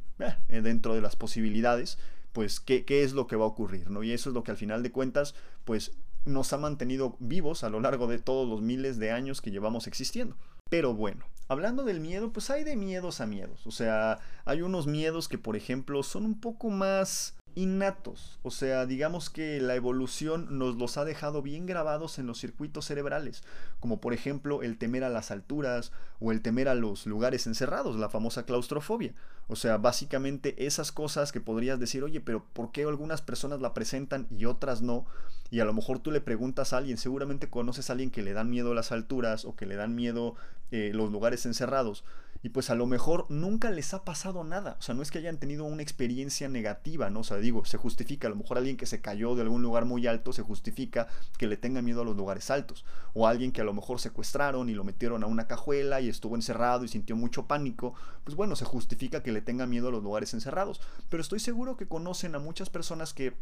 eh, 0.49 0.63
dentro 0.63 0.95
de 0.95 1.03
las 1.03 1.17
posibilidades, 1.17 1.99
pues 2.33 2.61
qué, 2.61 2.87
qué, 2.87 3.03
es 3.03 3.13
lo 3.13 3.27
que 3.27 3.37
va 3.37 3.45
a 3.45 3.49
ocurrir, 3.49 3.91
¿no? 3.91 4.03
Y 4.03 4.13
eso 4.13 4.31
es 4.31 4.35
lo 4.35 4.43
que 4.43 4.53
al 4.53 4.57
final 4.57 4.83
de 4.83 4.91
cuentas, 4.91 5.35
pues 5.67 5.93
nos 6.25 6.51
ha 6.55 6.57
mantenido 6.57 7.19
vivos 7.21 7.63
a 7.63 7.69
lo 7.69 7.79
largo 7.79 8.07
de 8.07 8.19
todos 8.19 8.49
los 8.49 8.63
miles 8.63 8.99
de 8.99 9.11
años 9.11 9.43
que 9.43 9.51
llevamos 9.51 9.87
existiendo. 9.87 10.35
Pero 10.71 10.95
bueno, 10.95 11.27
hablando 11.49 11.85
del 11.85 12.01
miedo, 12.01 12.33
pues 12.33 12.49
hay 12.49 12.65
de 12.65 12.77
miedos 12.77 13.21
a 13.21 13.27
miedos. 13.27 13.67
O 13.67 13.71
sea, 13.71 14.19
hay 14.47 14.63
unos 14.63 14.87
miedos 14.87 15.29
que, 15.29 15.37
por 15.37 15.57
ejemplo, 15.57 16.03
son 16.03 16.25
un 16.25 16.41
poco 16.41 16.71
más 16.71 17.35
innatos. 17.55 18.39
O 18.43 18.51
sea, 18.51 18.87
digamos 18.87 19.31
que 19.31 19.61
la 19.61 19.75
evolución 19.75 20.59
nos 20.59 20.77
los 20.77 20.97
ha 20.97 21.05
dejado 21.05 21.43
bien 21.43 21.67
grabados 21.67 22.19
en 22.19 22.27
los 22.27 22.39
circuitos 22.39 22.87
cerebrales, 22.87 23.43
como 23.81 24.01
por 24.01 24.13
ejemplo 24.13 24.63
el 24.63 24.79
temer 24.79 25.05
a 25.05 25.09
las 25.09 25.31
alturas 25.31 25.93
o 26.21 26.33
el 26.33 26.43
temer 26.43 26.69
a 26.69 26.75
los 26.75 27.07
lugares 27.07 27.47
encerrados, 27.47 27.97
la 27.97 28.09
famosa 28.09 28.45
claustrofobia. 28.45 29.15
O 29.49 29.57
sea, 29.57 29.79
básicamente 29.79 30.67
esas 30.67 30.93
cosas 30.93 31.33
que 31.33 31.41
podrías 31.41 31.81
decir, 31.81 32.05
oye, 32.05 32.21
pero 32.21 32.45
¿por 32.53 32.71
qué 32.71 32.83
algunas 32.85 33.23
personas 33.23 33.61
la 33.61 33.75
presentan 33.75 34.27
y 34.31 34.45
otras 34.45 34.83
no? 34.83 35.07
Y 35.51 35.61
a 35.61 35.65
lo 35.65 35.73
mejor 35.73 35.99
tú 35.99 36.13
le 36.13 36.21
preguntas 36.21 36.73
a 36.73 36.77
alguien, 36.77 36.99
seguramente 36.99 37.51
conoces 37.51 37.91
a 37.91 37.95
alguien 37.95 38.11
que 38.11 38.23
le 38.23 38.33
dan 38.33 38.51
miedo 38.51 38.75
las 38.75 38.93
alturas 38.93 39.45
o 39.45 39.57
que 39.57 39.67
le 39.67 39.75
dan 39.75 39.97
miedo 39.97 40.37
eh, 40.71 40.93
los 40.95 41.11
lugares 41.11 41.47
encerrados 41.47 42.05
y 42.43 42.51
pues 42.51 42.71
a 42.71 42.75
lo 42.75 42.87
mejor 42.87 43.27
nunca 43.29 43.71
les 43.71 43.93
ha 43.93 44.05
pasado 44.05 44.45
nada. 44.45 44.77
O 44.79 44.83
sea, 44.83 44.95
no 44.95 45.03
es 45.03 45.11
que 45.11 45.19
hayan 45.19 45.39
tenido 45.39 45.65
una 45.65 45.83
experiencia 45.83 46.49
negativa, 46.49 47.11
¿no? 47.11 47.21
O 47.21 47.25
sea, 47.25 47.37
digo, 47.37 47.65
se 47.65 47.77
justifica, 47.77 48.29
a 48.29 48.31
lo 48.31 48.37
mejor 48.37 48.59
alguien 48.59 48.77
que 48.77 48.87
se 48.87 49.01
cayó 49.01 49.35
de 49.35 49.43
algún 49.43 49.63
lugar 49.63 49.85
muy 49.85 50.07
alto, 50.07 50.33
se 50.33 50.43
justifica 50.43 51.07
que 51.37 51.47
le 51.47 51.57
tenga 51.57 51.83
miedo 51.83 52.01
a 52.01 52.05
los 52.05 52.17
lugares 52.17 52.51
altos. 52.51 52.85
O 53.13 53.27
alguien 53.27 53.53
que 53.53 53.61
a 53.61 53.65
lo 53.65 53.75
mejor 53.75 54.01
secuestraron 54.01 54.71
y 54.71 54.75
lo 54.75 54.85
metieron 54.85 55.23
a 55.23 55.27
una 55.27 55.47
cajuela 55.47 56.01
y 56.01 56.09
estuvo 56.09 56.35
encerrado 56.35 56.85
y 56.85 56.89
sintió 56.89 57.15
mucho 57.15 57.47
pánico, 57.47 57.95
pues 58.25 58.37
bueno, 58.37 58.57
se 58.57 58.65
justifica 58.65 59.23
que 59.23 59.33
le 59.33 59.43
tenga 59.43 59.67
miedo 59.67 59.89
a 59.89 59.93
los 59.93 60.03
lugares 60.03 60.33
encerrados. 60.33 60.81
Pero 61.11 61.21
estoy 61.21 61.41
seguro 61.41 61.77
que 61.77 61.89
conocen 61.89 62.35
a 62.35 62.39
muchas 62.39 62.71
personas 62.71 63.13
que 63.13 63.35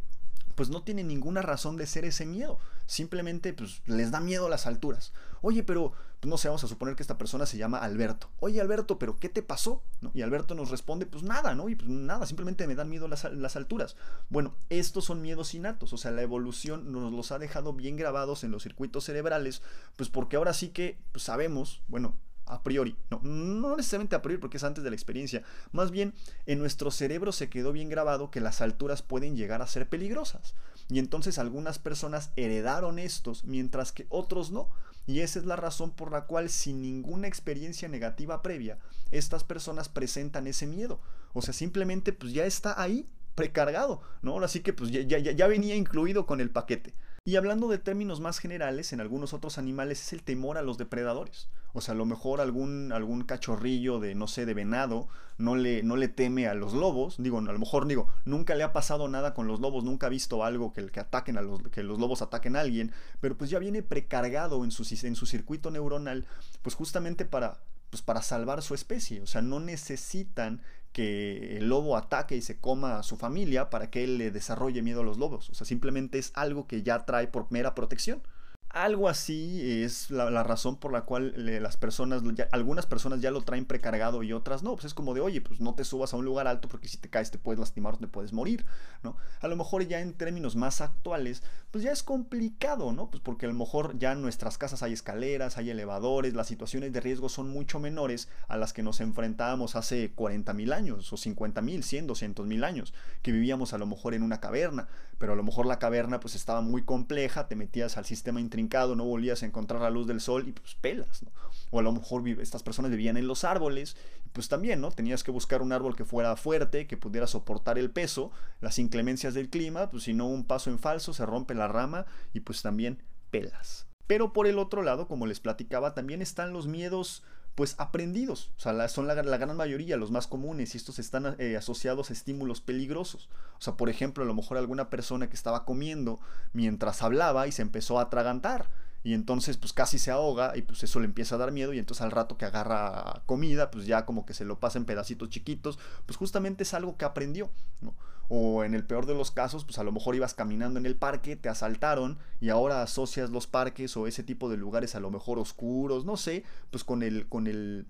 pues 0.55 0.69
no 0.69 0.83
tienen 0.83 1.07
ninguna 1.07 1.41
razón 1.41 1.77
de 1.77 1.87
ser 1.87 2.05
ese 2.05 2.25
miedo. 2.25 2.59
Simplemente 2.85 3.53
pues 3.53 3.81
les 3.85 4.11
da 4.11 4.19
miedo 4.19 4.49
las 4.49 4.67
alturas. 4.67 5.13
Oye, 5.41 5.63
pero 5.63 5.93
pues, 6.19 6.29
no 6.29 6.37
sé, 6.37 6.49
vamos 6.49 6.63
a 6.63 6.67
suponer 6.67 6.95
que 6.95 7.03
esta 7.03 7.17
persona 7.17 7.45
se 7.45 7.57
llama 7.57 7.77
Alberto. 7.77 8.29
Oye, 8.39 8.59
Alberto, 8.59 8.99
pero 8.99 9.17
¿qué 9.19 9.29
te 9.29 9.41
pasó? 9.41 9.81
Y 10.13 10.21
Alberto 10.21 10.55
nos 10.55 10.69
responde, 10.69 11.05
pues 11.05 11.23
nada, 11.23 11.55
¿no? 11.55 11.69
Y 11.69 11.75
pues 11.75 11.89
nada, 11.89 12.25
simplemente 12.25 12.67
me 12.67 12.75
dan 12.75 12.89
miedo 12.89 13.07
las, 13.07 13.23
las 13.31 13.55
alturas. 13.55 13.95
Bueno, 14.29 14.55
estos 14.69 15.05
son 15.05 15.21
miedos 15.21 15.53
innatos, 15.53 15.93
o 15.93 15.97
sea, 15.97 16.11
la 16.11 16.21
evolución 16.21 16.91
nos 16.91 17.13
los 17.13 17.31
ha 17.31 17.39
dejado 17.39 17.71
bien 17.73 17.95
grabados 17.95 18.43
en 18.43 18.51
los 18.51 18.63
circuitos 18.63 19.05
cerebrales, 19.05 19.61
pues 19.95 20.09
porque 20.09 20.35
ahora 20.35 20.53
sí 20.53 20.69
que 20.69 20.99
pues, 21.13 21.23
sabemos, 21.23 21.81
bueno, 21.87 22.15
a 22.49 22.63
priori, 22.63 22.95
no, 23.09 23.19
no 23.23 23.77
necesariamente 23.77 24.15
a 24.15 24.21
priori 24.21 24.41
porque 24.41 24.57
es 24.57 24.63
antes 24.63 24.83
de 24.83 24.89
la 24.89 24.95
experiencia, 24.95 25.43
más 25.71 25.91
bien 25.91 26.13
en 26.45 26.59
nuestro 26.59 26.91
cerebro 26.91 27.31
se 27.31 27.49
quedó 27.49 27.71
bien 27.71 27.89
grabado 27.89 28.31
que 28.31 28.41
las 28.41 28.61
alturas 28.61 29.01
pueden 29.01 29.35
llegar 29.35 29.61
a 29.61 29.67
ser 29.67 29.87
peligrosas. 29.87 30.55
Y 30.89 30.97
entonces 30.97 31.37
algunas 31.37 31.77
personas 31.77 32.31
heredaron 32.35 32.97
estos 32.97 33.43
mientras 33.45 33.91
que 33.91 34.07
otros 34.09 34.51
no. 34.51 34.69
Y 35.05 35.21
esa 35.21 35.39
es 35.39 35.45
la 35.45 35.55
razón 35.55 35.91
por 35.91 36.11
la 36.11 36.25
cual 36.25 36.49
sin 36.49 36.81
ninguna 36.81 37.27
experiencia 37.27 37.87
negativa 37.87 38.41
previa, 38.41 38.77
estas 39.11 39.43
personas 39.43 39.89
presentan 39.89 40.47
ese 40.47 40.67
miedo. 40.67 40.99
O 41.33 41.41
sea, 41.41 41.53
simplemente 41.53 42.13
pues 42.13 42.33
ya 42.33 42.45
está 42.45 42.81
ahí 42.81 43.07
precargado, 43.35 44.01
¿no? 44.21 44.39
Así 44.39 44.61
que 44.61 44.73
pues 44.73 44.91
ya, 44.91 45.01
ya, 45.01 45.19
ya 45.19 45.47
venía 45.47 45.75
incluido 45.75 46.25
con 46.25 46.41
el 46.41 46.49
paquete. 46.49 46.93
Y 47.23 47.35
hablando 47.35 47.67
de 47.67 47.77
términos 47.77 48.19
más 48.19 48.39
generales, 48.39 48.91
en 48.91 49.01
algunos 49.01 49.33
otros 49.33 49.57
animales 49.57 50.01
es 50.01 50.13
el 50.13 50.23
temor 50.23 50.57
a 50.57 50.61
los 50.61 50.77
depredadores. 50.77 51.47
O 51.73 51.81
sea, 51.81 51.93
a 51.93 51.97
lo 51.97 52.05
mejor 52.05 52.41
algún, 52.41 52.91
algún 52.91 53.23
cachorrillo 53.23 53.99
de, 53.99 54.15
no 54.15 54.27
sé, 54.27 54.45
de 54.45 54.53
venado 54.53 55.07
no 55.37 55.55
le, 55.55 55.83
no 55.83 55.95
le 55.95 56.07
teme 56.07 56.47
a 56.47 56.53
los 56.53 56.73
lobos. 56.73 57.15
Digo, 57.17 57.39
a 57.39 57.41
lo 57.41 57.59
mejor 57.59 57.87
digo, 57.87 58.07
nunca 58.25 58.55
le 58.55 58.63
ha 58.63 58.73
pasado 58.73 59.07
nada 59.07 59.33
con 59.33 59.47
los 59.47 59.59
lobos, 59.59 59.83
nunca 59.83 60.07
ha 60.07 60.09
visto 60.09 60.43
algo 60.43 60.73
que, 60.73 60.87
que 60.87 60.99
ataquen 60.99 61.37
a 61.37 61.41
los, 61.41 61.61
que 61.63 61.83
los 61.83 61.99
lobos 61.99 62.21
ataquen 62.21 62.55
a 62.55 62.61
alguien, 62.61 62.91
pero 63.21 63.37
pues 63.37 63.49
ya 63.49 63.59
viene 63.59 63.83
precargado 63.83 64.63
en 64.63 64.71
su, 64.71 64.83
en 65.05 65.15
su 65.15 65.25
circuito 65.25 65.71
neuronal, 65.71 66.25
pues 66.61 66.75
justamente 66.75 67.25
para, 67.25 67.59
pues 67.89 68.01
para 68.01 68.21
salvar 68.21 68.61
su 68.61 68.73
especie. 68.73 69.21
O 69.21 69.27
sea, 69.27 69.41
no 69.41 69.59
necesitan 69.59 70.61
que 70.91 71.57
el 71.57 71.69
lobo 71.69 71.95
ataque 71.95 72.35
y 72.35 72.41
se 72.41 72.57
coma 72.57 72.99
a 72.99 73.03
su 73.03 73.15
familia 73.15 73.69
para 73.69 73.89
que 73.89 74.03
él 74.03 74.17
le 74.17 74.31
desarrolle 74.31 74.81
miedo 74.81 75.01
a 75.01 75.03
los 75.03 75.17
lobos. 75.17 75.49
O 75.49 75.53
sea, 75.53 75.65
simplemente 75.65 76.17
es 76.17 76.31
algo 76.35 76.67
que 76.67 76.83
ya 76.83 77.05
trae 77.05 77.27
por 77.27 77.51
mera 77.51 77.75
protección. 77.75 78.21
Algo 78.69 79.09
así 79.09 79.81
es 79.81 80.11
la, 80.11 80.43
razón 80.43 80.75
por 80.75 80.93
la 80.93 81.01
cual 81.01 81.33
las 81.35 81.75
personas, 81.75 82.21
algunas 82.51 82.85
personas 82.85 83.19
ya 83.19 83.31
lo 83.31 83.41
traen 83.41 83.65
precargado 83.65 84.21
y 84.21 84.31
otras 84.31 84.61
no. 84.61 84.73
Pues 84.75 84.85
es 84.85 84.93
como 84.93 85.15
de, 85.15 85.21
oye, 85.21 85.41
pues 85.41 85.59
no 85.59 85.73
te 85.73 85.83
subas 85.83 86.13
a 86.13 86.17
un 86.17 86.25
lugar 86.25 86.47
alto 86.47 86.67
porque 86.67 86.87
si 86.87 86.97
te 86.97 87.09
caes 87.09 87.31
te 87.31 87.39
puedes 87.39 87.59
lastimar 87.59 87.95
o 87.95 87.97
te 87.97 88.07
puedes 88.07 88.31
morir, 88.31 88.67
¿no? 89.01 89.17
A 89.41 89.47
lo 89.47 89.55
mejor 89.55 89.87
ya 89.87 90.01
en 90.01 90.13
términos 90.13 90.55
más 90.55 90.81
actuales, 90.81 91.41
pues 91.71 91.83
ya 91.83 91.91
es 91.91 92.03
complicado, 92.03 92.93
¿no? 92.93 93.09
Pues 93.09 93.23
porque 93.23 93.47
a 93.47 93.49
lo 93.49 93.55
mejor 93.55 93.97
ya 93.97 94.11
en 94.11 94.21
nuestras 94.21 94.59
casas 94.59 94.83
hay 94.83 94.93
escaleras, 94.93 95.57
hay 95.57 95.71
elevadores, 95.71 96.35
las 96.35 96.45
situaciones 96.45 96.93
de 96.93 97.01
riesgo 97.01 97.27
son 97.27 97.49
mucho 97.49 97.79
menores 97.79 98.29
a 98.47 98.55
las 98.55 98.71
que 98.71 98.83
nos 98.83 99.01
enfrentábamos 99.01 99.75
hace 99.75 100.11
40 100.11 100.53
mil 100.53 100.73
años 100.73 101.11
o 101.11 101.17
50 101.17 101.61
mil, 101.63 101.83
100, 101.83 102.05
200 102.05 102.45
mil 102.45 102.63
años, 102.63 102.93
que 103.23 103.31
vivíamos 103.31 103.73
a 103.73 103.79
lo 103.79 103.87
mejor 103.87 104.13
en 104.13 104.21
una 104.21 104.39
caverna, 104.39 104.87
pero 105.19 105.33
a 105.33 105.35
lo 105.35 105.43
mejor 105.43 105.67
la 105.67 105.77
caverna 105.77 106.19
pues 106.19 106.33
estaba 106.33 106.61
muy 106.61 106.83
compleja, 106.83 107.47
te 107.47 107.55
metías 107.55 107.97
al 107.97 108.05
sistema 108.05 108.39
no 108.39 109.05
volvías 109.05 109.43
a 109.43 109.45
encontrar 109.45 109.81
la 109.81 109.89
luz 109.89 110.07
del 110.07 110.21
sol 110.21 110.47
y 110.47 110.53
pues 110.53 110.75
pelas, 110.75 111.23
O 111.69 111.79
a 111.79 111.83
lo 111.83 111.91
mejor 111.91 112.27
estas 112.39 112.63
personas 112.63 112.89
vivían 112.89 113.17
en 113.17 113.27
los 113.27 113.43
árboles, 113.43 113.97
pues 114.33 114.47
también, 114.47 114.81
¿no? 114.81 114.91
Tenías 114.91 115.23
que 115.23 115.31
buscar 115.31 115.61
un 115.61 115.73
árbol 115.73 115.95
que 115.95 116.05
fuera 116.05 116.35
fuerte, 116.37 116.87
que 116.87 116.97
pudiera 116.97 117.27
soportar 117.27 117.77
el 117.77 117.91
peso, 117.91 118.31
las 118.61 118.79
inclemencias 118.79 119.33
del 119.33 119.49
clima, 119.49 119.91
pues 119.91 120.03
si 120.03 120.13
no 120.13 120.25
un 120.27 120.45
paso 120.45 120.69
en 120.69 120.79
falso 120.79 121.13
se 121.13 121.25
rompe 121.25 121.53
la 121.53 121.67
rama 121.67 122.05
y 122.33 122.39
pues 122.39 122.61
también 122.61 123.03
pelas. 123.29 123.87
Pero 124.07 124.33
por 124.33 124.47
el 124.47 124.57
otro 124.57 124.81
lado, 124.81 125.07
como 125.07 125.27
les 125.27 125.39
platicaba, 125.39 125.93
también 125.93 126.21
están 126.21 126.53
los 126.53 126.65
miedos 126.65 127.23
pues 127.55 127.75
aprendidos, 127.77 128.51
o 128.57 128.59
sea, 128.61 128.87
son 128.87 129.07
la, 129.07 129.15
gran 129.15 129.57
mayoría, 129.57 129.97
los 129.97 130.11
más 130.11 130.27
comunes, 130.27 130.73
y 130.73 130.77
estos 130.77 130.97
están 130.97 131.35
eh, 131.39 131.57
asociados 131.57 132.09
a 132.09 132.13
estímulos 132.13 132.61
peligrosos. 132.61 133.29
O 133.57 133.61
sea, 133.61 133.75
por 133.75 133.89
ejemplo, 133.89 134.23
a 134.23 134.27
lo 134.27 134.33
mejor 134.33 134.57
alguna 134.57 134.89
persona 134.89 135.27
que 135.27 135.35
estaba 135.35 135.65
comiendo 135.65 136.19
mientras 136.53 137.03
hablaba 137.03 137.47
y 137.47 137.51
se 137.51 137.61
empezó 137.61 137.99
a 137.99 138.03
atragantar, 138.03 138.69
y 139.03 139.13
entonces 139.13 139.57
pues 139.57 139.73
casi 139.73 139.97
se 139.97 140.11
ahoga 140.11 140.57
y 140.57 140.61
pues 140.61 140.83
eso 140.83 140.99
le 140.99 141.05
empieza 141.05 141.35
a 141.35 141.37
dar 141.37 141.51
miedo 141.51 141.73
y 141.73 141.79
entonces 141.79 142.01
al 142.01 142.11
rato 142.11 142.37
que 142.37 142.45
agarra 142.45 143.21
comida 143.25 143.71
pues 143.71 143.85
ya 143.85 144.05
como 144.05 144.25
que 144.25 144.33
se 144.33 144.45
lo 144.45 144.59
pasa 144.59 144.77
en 144.77 144.85
pedacitos 144.85 145.29
chiquitos, 145.29 145.79
pues 146.05 146.17
justamente 146.17 146.63
es 146.63 146.73
algo 146.73 146.97
que 146.97 147.05
aprendió, 147.05 147.49
¿no? 147.81 147.95
O 148.31 148.63
en 148.63 148.75
el 148.75 148.85
peor 148.85 149.07
de 149.07 149.15
los 149.15 149.31
casos, 149.31 149.65
pues 149.65 149.79
a 149.79 149.83
lo 149.83 149.91
mejor 149.91 150.15
ibas 150.15 150.35
caminando 150.35 150.79
en 150.79 150.85
el 150.85 150.95
parque, 150.95 151.35
te 151.35 151.49
asaltaron 151.49 152.19
y 152.39 152.49
ahora 152.49 152.83
asocias 152.83 153.31
los 153.31 153.47
parques 153.47 153.97
o 153.97 154.05
ese 154.05 154.21
tipo 154.21 154.49
de 154.49 154.57
lugares 154.57 154.93
a 154.93 154.99
lo 154.99 155.09
mejor 155.09 155.39
oscuros, 155.39 156.05
no 156.05 156.15
sé, 156.15 156.43
pues 156.69 156.83
con 156.83 157.01
el, 157.01 157.27
con 157.27 157.47
el, 157.47 157.87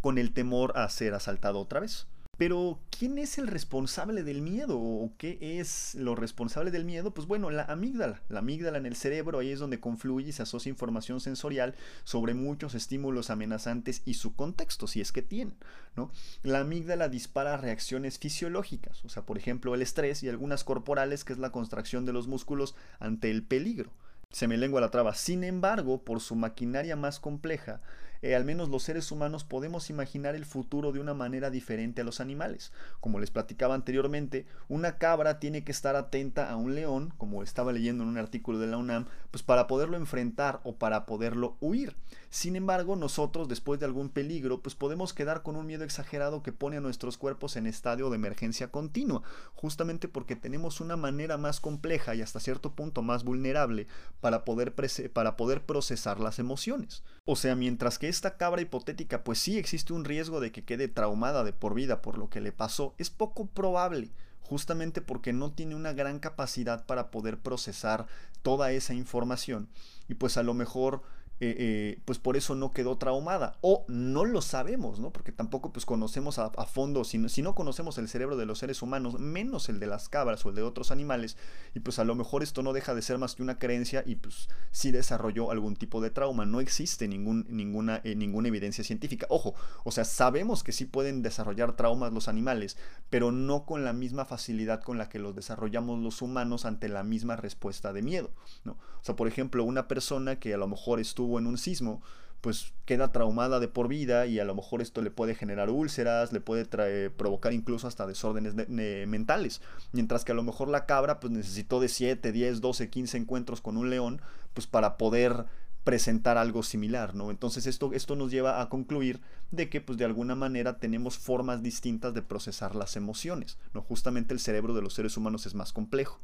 con 0.00 0.18
el 0.18 0.32
temor 0.32 0.76
a 0.76 0.88
ser 0.88 1.14
asaltado 1.14 1.60
otra 1.60 1.78
vez. 1.78 2.08
Pero, 2.38 2.78
¿quién 2.96 3.18
es 3.18 3.36
el 3.36 3.48
responsable 3.48 4.22
del 4.22 4.42
miedo? 4.42 4.78
¿O 4.78 5.12
qué 5.18 5.58
es 5.58 5.96
lo 5.96 6.14
responsable 6.14 6.70
del 6.70 6.84
miedo? 6.84 7.12
Pues 7.12 7.26
bueno, 7.26 7.50
la 7.50 7.64
amígdala. 7.64 8.22
La 8.28 8.38
amígdala 8.38 8.78
en 8.78 8.86
el 8.86 8.94
cerebro, 8.94 9.40
ahí 9.40 9.50
es 9.50 9.58
donde 9.58 9.80
confluye 9.80 10.28
y 10.28 10.32
se 10.32 10.44
asocia 10.44 10.70
información 10.70 11.20
sensorial 11.20 11.74
sobre 12.04 12.34
muchos 12.34 12.76
estímulos 12.76 13.30
amenazantes 13.30 14.02
y 14.04 14.14
su 14.14 14.36
contexto, 14.36 14.86
si 14.86 15.00
es 15.00 15.10
que 15.10 15.20
tienen. 15.20 15.56
¿no? 15.96 16.12
La 16.44 16.60
amígdala 16.60 17.08
dispara 17.08 17.56
reacciones 17.56 18.20
fisiológicas, 18.20 19.04
o 19.04 19.08
sea, 19.08 19.26
por 19.26 19.36
ejemplo, 19.36 19.74
el 19.74 19.82
estrés 19.82 20.22
y 20.22 20.28
algunas 20.28 20.62
corporales, 20.62 21.24
que 21.24 21.32
es 21.32 21.40
la 21.40 21.50
contracción 21.50 22.06
de 22.06 22.12
los 22.12 22.28
músculos 22.28 22.76
ante 23.00 23.32
el 23.32 23.42
peligro. 23.42 23.90
Se 24.30 24.46
me 24.46 24.58
lengua 24.58 24.80
la 24.80 24.90
traba. 24.90 25.14
Sin 25.14 25.42
embargo, 25.42 26.04
por 26.04 26.20
su 26.20 26.36
maquinaria 26.36 26.94
más 26.94 27.18
compleja, 27.18 27.80
eh, 28.22 28.34
al 28.34 28.44
menos 28.44 28.68
los 28.68 28.82
seres 28.82 29.10
humanos 29.12 29.44
podemos 29.44 29.90
imaginar 29.90 30.34
el 30.34 30.44
futuro 30.44 30.92
de 30.92 31.00
una 31.00 31.14
manera 31.14 31.50
diferente 31.50 32.00
a 32.00 32.04
los 32.04 32.20
animales. 32.20 32.72
Como 33.00 33.20
les 33.20 33.30
platicaba 33.30 33.74
anteriormente, 33.74 34.46
una 34.68 34.98
cabra 34.98 35.38
tiene 35.38 35.64
que 35.64 35.72
estar 35.72 35.96
atenta 35.96 36.50
a 36.50 36.56
un 36.56 36.74
león, 36.74 37.12
como 37.18 37.42
estaba 37.42 37.72
leyendo 37.72 38.04
en 38.04 38.10
un 38.10 38.18
artículo 38.18 38.58
de 38.58 38.66
la 38.66 38.78
UNAM, 38.78 39.06
pues 39.30 39.42
para 39.42 39.66
poderlo 39.66 39.96
enfrentar 39.96 40.60
o 40.64 40.76
para 40.76 41.06
poderlo 41.06 41.56
huir. 41.60 41.96
Sin 42.30 42.56
embargo, 42.56 42.96
nosotros, 42.96 43.48
después 43.48 43.80
de 43.80 43.86
algún 43.86 44.10
peligro, 44.10 44.60
pues 44.60 44.74
podemos 44.74 45.14
quedar 45.14 45.42
con 45.42 45.56
un 45.56 45.66
miedo 45.66 45.84
exagerado 45.84 46.42
que 46.42 46.52
pone 46.52 46.76
a 46.76 46.80
nuestros 46.80 47.16
cuerpos 47.16 47.56
en 47.56 47.66
estadio 47.66 48.10
de 48.10 48.16
emergencia 48.16 48.70
continua, 48.70 49.22
justamente 49.54 50.08
porque 50.08 50.36
tenemos 50.36 50.80
una 50.80 50.96
manera 50.96 51.38
más 51.38 51.60
compleja 51.60 52.14
y 52.14 52.22
hasta 52.22 52.40
cierto 52.40 52.72
punto 52.74 53.02
más 53.02 53.24
vulnerable 53.24 53.86
para 54.20 54.44
poder, 54.44 54.74
para 55.12 55.36
poder 55.36 55.64
procesar 55.64 56.20
las 56.20 56.38
emociones. 56.38 57.02
O 57.24 57.36
sea, 57.36 57.54
mientras 57.54 57.98
que 57.98 58.07
esta 58.08 58.36
cabra 58.36 58.60
hipotética 58.60 59.24
pues 59.24 59.38
sí 59.38 59.58
existe 59.58 59.92
un 59.92 60.04
riesgo 60.04 60.40
de 60.40 60.52
que 60.52 60.64
quede 60.64 60.88
traumada 60.88 61.44
de 61.44 61.52
por 61.52 61.74
vida 61.74 62.02
por 62.02 62.18
lo 62.18 62.28
que 62.28 62.40
le 62.40 62.52
pasó, 62.52 62.94
es 62.98 63.10
poco 63.10 63.46
probable 63.46 64.10
justamente 64.48 65.02
porque 65.02 65.32
no 65.32 65.52
tiene 65.52 65.74
una 65.74 65.92
gran 65.92 66.18
capacidad 66.18 66.86
para 66.86 67.10
poder 67.10 67.38
procesar 67.38 68.06
toda 68.42 68.72
esa 68.72 68.94
información. 68.94 69.68
Y 70.08 70.14
pues 70.14 70.38
a 70.38 70.42
lo 70.42 70.54
mejor 70.54 71.02
eh, 71.40 71.54
eh, 71.58 72.00
pues 72.04 72.18
por 72.18 72.36
eso 72.36 72.54
no 72.54 72.72
quedó 72.72 72.98
traumada. 72.98 73.58
O 73.60 73.84
no 73.88 74.24
lo 74.24 74.42
sabemos, 74.42 74.98
¿no? 74.98 75.12
Porque 75.12 75.32
tampoco 75.32 75.72
pues 75.72 75.86
conocemos 75.86 76.38
a, 76.38 76.50
fondo, 76.66 77.04
si 77.04 77.18
no, 77.18 77.28
si 77.28 77.42
no, 77.42 77.54
conocemos 77.54 77.98
el 77.98 78.08
cerebro 78.08 78.36
de 78.36 78.46
los 78.46 78.58
seres 78.58 78.82
humanos, 78.82 79.18
menos 79.18 79.68
el 79.68 79.78
de 79.78 79.86
las 79.86 80.08
cabras 80.08 80.44
o 80.44 80.50
el 80.50 80.56
de 80.56 80.62
otros 80.62 80.90
animales, 80.90 81.36
y 81.74 81.80
pues 81.80 81.98
a 81.98 82.04
lo 82.04 82.14
mejor 82.14 82.42
esto 82.42 82.62
no 82.62 82.72
deja 82.72 82.94
de 82.94 83.02
ser 83.02 83.18
más 83.18 83.34
que 83.34 83.42
una 83.42 83.58
creencia 83.58 84.02
y 84.04 84.16
pues 84.16 84.48
sí 84.70 84.90
desarrolló 84.90 85.50
algún 85.50 85.76
tipo 85.76 86.00
de 86.00 86.10
trauma. 86.10 86.44
No 86.44 86.60
existe 86.60 87.06
ningún, 87.08 87.46
ninguna, 87.48 88.00
eh, 88.04 88.14
ninguna 88.14 88.48
evidencia 88.48 88.82
científica. 88.82 89.26
Ojo, 89.30 89.54
o 89.84 89.92
sea, 89.92 90.04
sabemos 90.04 90.64
que 90.64 90.72
sí 90.72 90.84
pueden 90.84 91.22
desarrollar 91.22 91.76
traumas 91.76 92.12
los 92.12 92.28
animales, 92.28 92.76
pero 93.10 93.30
no 93.32 93.64
con 93.64 93.84
la 93.84 93.92
misma 93.92 94.24
facilidad 94.24 94.82
con 94.82 94.98
la 94.98 95.08
que 95.08 95.18
los 95.18 95.34
desarrollamos 95.34 96.00
los 96.00 96.22
humanos 96.22 96.64
ante 96.64 96.88
la 96.88 97.04
misma 97.04 97.36
respuesta 97.36 97.92
de 97.92 98.02
miedo, 98.02 98.30
¿no? 98.64 98.72
O 98.72 99.04
sea, 99.04 99.16
por 99.16 99.28
ejemplo, 99.28 99.62
una 99.64 99.86
persona 99.86 100.40
que 100.40 100.52
a 100.52 100.56
lo 100.56 100.66
mejor 100.66 100.98
estuvo 100.98 101.27
en 101.36 101.46
un 101.46 101.58
sismo, 101.58 102.00
pues 102.40 102.72
queda 102.84 103.10
traumada 103.10 103.58
de 103.58 103.66
por 103.66 103.88
vida 103.88 104.26
y 104.26 104.38
a 104.38 104.44
lo 104.44 104.54
mejor 104.54 104.80
esto 104.80 105.02
le 105.02 105.10
puede 105.10 105.34
generar 105.34 105.70
úlceras, 105.70 106.32
le 106.32 106.40
puede 106.40 107.10
provocar 107.10 107.52
incluso 107.52 107.88
hasta 107.88 108.06
desórdenes 108.06 108.54
mentales. 108.68 109.60
Mientras 109.92 110.24
que 110.24 110.32
a 110.32 110.36
lo 110.36 110.44
mejor 110.44 110.68
la 110.68 110.86
cabra 110.86 111.18
pues 111.18 111.32
necesitó 111.32 111.80
de 111.80 111.88
7, 111.88 112.30
10, 112.30 112.60
12, 112.60 112.90
15 112.90 113.16
encuentros 113.18 113.60
con 113.60 113.76
un 113.76 113.90
león 113.90 114.22
pues 114.54 114.68
para 114.68 114.96
poder 114.96 115.46
presentar 115.82 116.36
algo 116.38 116.62
similar, 116.62 117.14
¿no? 117.14 117.30
Entonces 117.30 117.66
esto, 117.66 117.92
esto 117.92 118.14
nos 118.14 118.30
lleva 118.30 118.60
a 118.60 118.68
concluir 118.68 119.20
de 119.50 119.68
que 119.68 119.80
pues 119.80 119.96
de 119.96 120.04
alguna 120.04 120.34
manera 120.34 120.78
tenemos 120.78 121.16
formas 121.16 121.62
distintas 121.62 122.14
de 122.14 122.22
procesar 122.22 122.74
las 122.74 122.94
emociones, 122.94 123.58
¿no? 123.74 123.82
Justamente 123.82 124.34
el 124.34 124.40
cerebro 124.40 124.74
de 124.74 124.82
los 124.82 124.94
seres 124.94 125.16
humanos 125.16 125.46
es 125.46 125.54
más 125.54 125.72
complejo. 125.72 126.20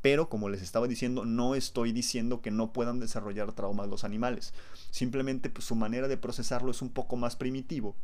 Pero 0.00 0.28
como 0.28 0.48
les 0.48 0.62
estaba 0.62 0.86
diciendo, 0.86 1.24
no 1.24 1.54
estoy 1.54 1.92
diciendo 1.92 2.40
que 2.40 2.50
no 2.50 2.72
puedan 2.72 3.00
desarrollar 3.00 3.52
traumas 3.52 3.88
los 3.88 4.04
animales. 4.04 4.54
Simplemente 4.90 5.50
pues, 5.50 5.64
su 5.64 5.74
manera 5.74 6.08
de 6.08 6.16
procesarlo 6.16 6.70
es 6.70 6.82
un 6.82 6.90
poco 6.90 7.16
más 7.16 7.36
primitivo 7.36 7.96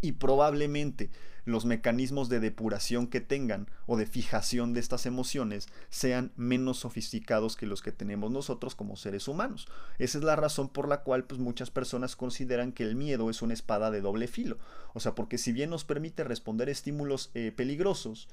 y 0.00 0.12
probablemente 0.12 1.10
los 1.44 1.64
mecanismos 1.64 2.28
de 2.28 2.40
depuración 2.40 3.06
que 3.06 3.20
tengan 3.20 3.68
o 3.86 3.96
de 3.96 4.06
fijación 4.06 4.72
de 4.72 4.80
estas 4.80 5.06
emociones 5.06 5.68
sean 5.90 6.32
menos 6.36 6.78
sofisticados 6.80 7.56
que 7.56 7.66
los 7.66 7.82
que 7.82 7.92
tenemos 7.92 8.32
nosotros 8.32 8.74
como 8.74 8.96
seres 8.96 9.28
humanos. 9.28 9.68
Esa 9.98 10.18
es 10.18 10.24
la 10.24 10.34
razón 10.34 10.68
por 10.68 10.88
la 10.88 11.02
cual 11.02 11.24
pues, 11.24 11.40
muchas 11.40 11.70
personas 11.70 12.16
consideran 12.16 12.72
que 12.72 12.82
el 12.82 12.96
miedo 12.96 13.30
es 13.30 13.42
una 13.42 13.54
espada 13.54 13.92
de 13.92 14.00
doble 14.00 14.26
filo. 14.26 14.58
O 14.92 15.00
sea, 15.00 15.14
porque 15.14 15.38
si 15.38 15.52
bien 15.52 15.70
nos 15.70 15.84
permite 15.84 16.24
responder 16.24 16.68
estímulos 16.68 17.30
eh, 17.34 17.52
peligrosos, 17.54 18.28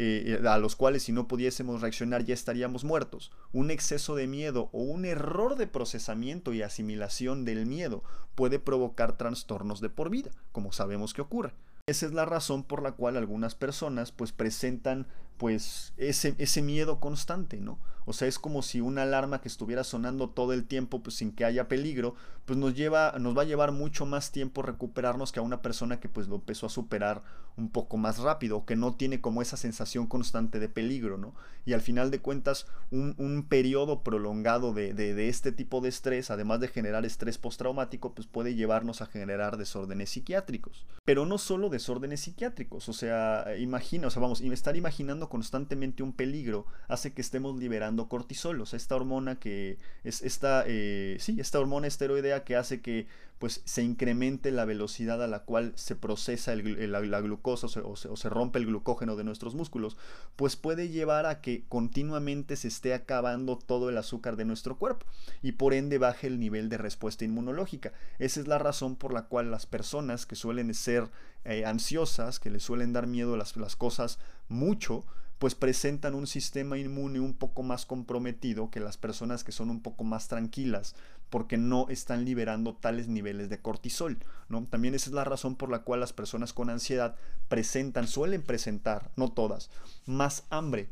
eh, 0.00 0.40
a 0.48 0.58
los 0.58 0.76
cuales 0.76 1.02
si 1.02 1.12
no 1.12 1.26
pudiésemos 1.26 1.80
reaccionar 1.80 2.24
ya 2.24 2.32
estaríamos 2.32 2.84
muertos. 2.84 3.32
Un 3.52 3.72
exceso 3.72 4.14
de 4.14 4.28
miedo 4.28 4.68
o 4.72 4.82
un 4.82 5.04
error 5.04 5.56
de 5.56 5.66
procesamiento 5.66 6.52
y 6.52 6.62
asimilación 6.62 7.44
del 7.44 7.66
miedo 7.66 8.04
puede 8.36 8.60
provocar 8.60 9.16
trastornos 9.16 9.80
de 9.80 9.90
por 9.90 10.08
vida, 10.08 10.30
como 10.52 10.70
sabemos 10.70 11.14
que 11.14 11.22
ocurre. 11.22 11.52
Esa 11.88 12.06
es 12.06 12.12
la 12.12 12.26
razón 12.26 12.62
por 12.62 12.82
la 12.82 12.92
cual 12.92 13.16
algunas 13.16 13.56
personas 13.56 14.12
pues 14.12 14.30
presentan 14.30 15.08
pues 15.38 15.94
ese, 15.96 16.34
ese 16.38 16.62
miedo 16.62 17.00
constante, 17.00 17.58
¿no? 17.58 17.78
O 18.08 18.14
sea, 18.14 18.26
es 18.26 18.38
como 18.38 18.62
si 18.62 18.80
una 18.80 19.02
alarma 19.02 19.42
que 19.42 19.48
estuviera 19.48 19.84
sonando 19.84 20.30
todo 20.30 20.54
el 20.54 20.64
tiempo, 20.64 21.02
pues 21.02 21.16
sin 21.16 21.30
que 21.30 21.44
haya 21.44 21.68
peligro, 21.68 22.14
pues 22.46 22.58
nos 22.58 22.74
lleva, 22.74 23.14
nos 23.18 23.36
va 23.36 23.42
a 23.42 23.44
llevar 23.44 23.72
mucho 23.72 24.06
más 24.06 24.32
tiempo 24.32 24.62
recuperarnos 24.62 25.30
que 25.30 25.40
a 25.40 25.42
una 25.42 25.60
persona 25.60 26.00
que 26.00 26.08
pues 26.08 26.26
lo 26.26 26.36
empezó 26.36 26.64
a 26.64 26.70
superar 26.70 27.22
un 27.58 27.68
poco 27.68 27.98
más 27.98 28.18
rápido, 28.20 28.64
que 28.64 28.76
no 28.76 28.94
tiene 28.94 29.20
como 29.20 29.42
esa 29.42 29.58
sensación 29.58 30.06
constante 30.06 30.58
de 30.58 30.70
peligro, 30.70 31.18
¿no? 31.18 31.34
Y 31.66 31.74
al 31.74 31.82
final 31.82 32.10
de 32.10 32.20
cuentas, 32.20 32.66
un, 32.90 33.14
un 33.18 33.42
periodo 33.46 34.02
prolongado 34.02 34.72
de, 34.72 34.94
de, 34.94 35.28
este 35.28 35.52
tipo 35.52 35.82
de 35.82 35.90
estrés, 35.90 36.30
además 36.30 36.60
de 36.60 36.68
generar 36.68 37.04
estrés 37.04 37.36
postraumático, 37.36 38.14
pues 38.14 38.26
puede 38.26 38.54
llevarnos 38.54 39.02
a 39.02 39.06
generar 39.06 39.58
desórdenes 39.58 40.08
psiquiátricos. 40.08 40.86
Pero 41.04 41.26
no 41.26 41.36
solo 41.36 41.68
desórdenes 41.68 42.20
psiquiátricos, 42.20 42.88
o 42.88 42.94
sea, 42.94 43.44
imagina, 43.58 44.06
o 44.06 44.10
sea, 44.10 44.22
vamos, 44.22 44.40
estar 44.40 44.76
imaginando 44.76 45.27
constantemente 45.28 46.02
un 46.02 46.12
peligro 46.12 46.66
hace 46.88 47.12
que 47.12 47.20
estemos 47.20 47.58
liberando 47.58 48.08
cortisol, 48.08 48.60
o 48.60 48.66
sea, 48.66 48.76
esta 48.76 48.96
hormona 48.96 49.38
que 49.38 49.78
es 50.04 50.22
esta, 50.22 50.64
eh, 50.66 51.16
sí, 51.20 51.38
esta 51.40 51.60
hormona 51.60 51.86
esteroidea 51.86 52.44
que 52.44 52.56
hace 52.56 52.80
que 52.80 53.06
pues 53.38 53.62
se 53.64 53.82
incremente 53.82 54.50
la 54.50 54.64
velocidad 54.64 55.22
a 55.22 55.28
la 55.28 55.40
cual 55.44 55.72
se 55.76 55.94
procesa 55.94 56.52
el, 56.52 56.90
la, 56.90 57.20
glucosa 57.20 57.66
o 57.84 57.96
se, 57.96 58.28
rompe 58.28 58.58
el 58.58 58.66
glucógeno 58.66 59.16
de 59.16 59.24
nuestros 59.24 59.54
músculos, 59.54 59.96
pues 60.36 60.56
puede 60.56 60.88
llevar 60.88 61.26
a 61.26 61.40
que 61.40 61.64
continuamente 61.68 62.56
se 62.56 62.68
esté 62.68 62.94
acabando 62.94 63.56
todo 63.56 63.88
el 63.88 63.96
azúcar 63.96 64.36
de 64.36 64.44
nuestro 64.44 64.76
cuerpo 64.76 65.06
y 65.42 65.52
por 65.52 65.72
ende 65.72 65.98
baje 65.98 66.26
el 66.26 66.40
nivel 66.40 66.68
de 66.68 66.78
respuesta 66.78 67.24
inmunológica. 67.24 67.92
Esa 68.18 68.40
es 68.40 68.48
la 68.48 68.58
razón 68.58 68.96
por 68.96 69.12
la 69.12 69.26
cual 69.26 69.50
las 69.50 69.66
personas 69.66 70.26
que 70.26 70.34
suelen 70.34 70.74
ser 70.74 71.08
eh, 71.44 71.64
ansiosas, 71.64 72.40
que 72.40 72.50
les 72.50 72.64
suelen 72.64 72.92
dar 72.92 73.06
miedo 73.06 73.36
las 73.36 73.54
cosas 73.76 74.18
mucho, 74.48 75.04
pues 75.38 75.54
presentan 75.54 76.14
un 76.14 76.26
sistema 76.26 76.78
inmune 76.78 77.20
un 77.20 77.34
poco 77.34 77.62
más 77.62 77.86
comprometido 77.86 78.70
que 78.70 78.80
las 78.80 78.96
personas 78.96 79.44
que 79.44 79.52
son 79.52 79.70
un 79.70 79.80
poco 79.80 80.04
más 80.04 80.28
tranquilas, 80.28 80.94
porque 81.30 81.56
no 81.56 81.88
están 81.88 82.24
liberando 82.24 82.74
tales 82.74 83.08
niveles 83.08 83.48
de 83.48 83.60
cortisol, 83.60 84.18
¿no? 84.48 84.64
También 84.64 84.94
esa 84.94 85.10
es 85.10 85.14
la 85.14 85.24
razón 85.24 85.56
por 85.56 85.70
la 85.70 85.80
cual 85.80 86.00
las 86.00 86.12
personas 86.12 86.52
con 86.52 86.70
ansiedad 86.70 87.16
presentan, 87.48 88.08
suelen 88.08 88.42
presentar, 88.42 89.10
no 89.16 89.30
todas, 89.30 89.70
más 90.06 90.44
hambre 90.50 90.88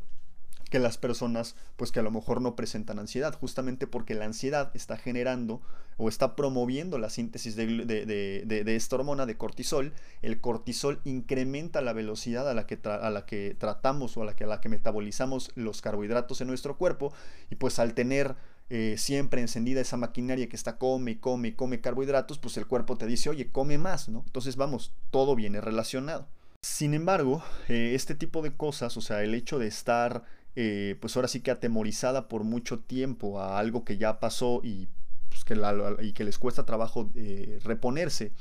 que 0.71 0.79
las 0.79 0.99
personas 0.99 1.55
pues 1.77 1.93
que 1.93 2.01
a 2.01 2.03
lo 2.03 2.11
mejor 2.11 2.41
no 2.41 2.57
presentan 2.57 2.99
ansiedad, 2.99 3.35
justamente 3.39 3.87
porque 3.87 4.15
la 4.15 4.25
ansiedad 4.25 4.71
está 4.75 4.97
generando 4.97 5.61
o 5.97 6.09
está 6.09 6.37
promoviendo 6.37 6.99
la 6.99 7.09
síntesis 7.09 7.57
de, 7.57 8.65
esta 8.67 8.97
hormona 8.97 9.27
de 9.27 9.37
cortisol. 9.37 9.93
El 10.23 10.41
cortisol 10.41 11.01
incrementa 11.05 11.81
la 11.81 11.93
velocidad 11.93 12.49
a 12.49 12.55
la 12.55 12.67
que, 12.67 13.57
tratamos 13.59 14.17
o 14.17 14.23
a 14.23 14.27
la 14.27 14.61
que, 14.61 14.69
metabolizamos 14.69 15.53
los 15.55 15.81
carbohidratos 15.81 16.41
en 16.41 16.49
nuestro 16.49 16.77
cuerpo 16.77 17.13
y 17.51 17.57
pues 17.57 17.79
al 17.79 17.95
tener 17.95 18.37
eh, 18.69 18.97
siempre 18.99 19.41
encendida 19.41 19.81
esa 19.81 19.97
maquinaria 19.97 20.49
que 20.49 20.57
está 20.57 20.77
come 20.77 21.21
come 21.21 21.55
come 21.55 21.81
carbohidratos, 21.81 22.39
pues 22.39 22.57
el 22.57 22.67
cuerpo 22.67 22.99
te 22.99 23.07
dice, 23.07 23.31
oye, 23.31 23.51
come 23.53 23.79
más, 23.79 24.09
¿no? 24.09 24.25
Entonces 24.27 24.57
vamos, 24.57 24.93
todo 25.11 25.37
viene 25.37 25.61
relacionado. 25.61 26.27
Sin 26.63 26.95
embargo, 26.95 27.45
eh, 27.69 27.93
este 27.95 28.17
tipo 28.17 28.43
de 28.43 28.57
cosas, 28.57 28.97
o 28.97 29.01
sea, 29.01 29.23
el 29.23 29.35
hecho 29.35 29.61
de 29.61 29.69
estar 29.69 30.25
eh, 30.57 30.97
pues 31.01 31.15
ahora 31.15 31.29
sí 31.29 31.41
que 31.41 31.51
atemorizada 31.51 32.29
por 32.29 32.43
mucho 32.43 32.79
tiempo 32.81 33.41
a 33.41 33.59
algo 33.59 33.85
que 33.85 33.99
ya 33.99 34.21
pasó 34.21 34.63
y, 34.65 34.89
pues 35.29 35.45
que, 35.45 36.25
les 36.25 36.39
cuesta 36.39 36.65
trabajo 36.65 37.11
eh, 37.15 37.61
reponerse, 37.63 38.33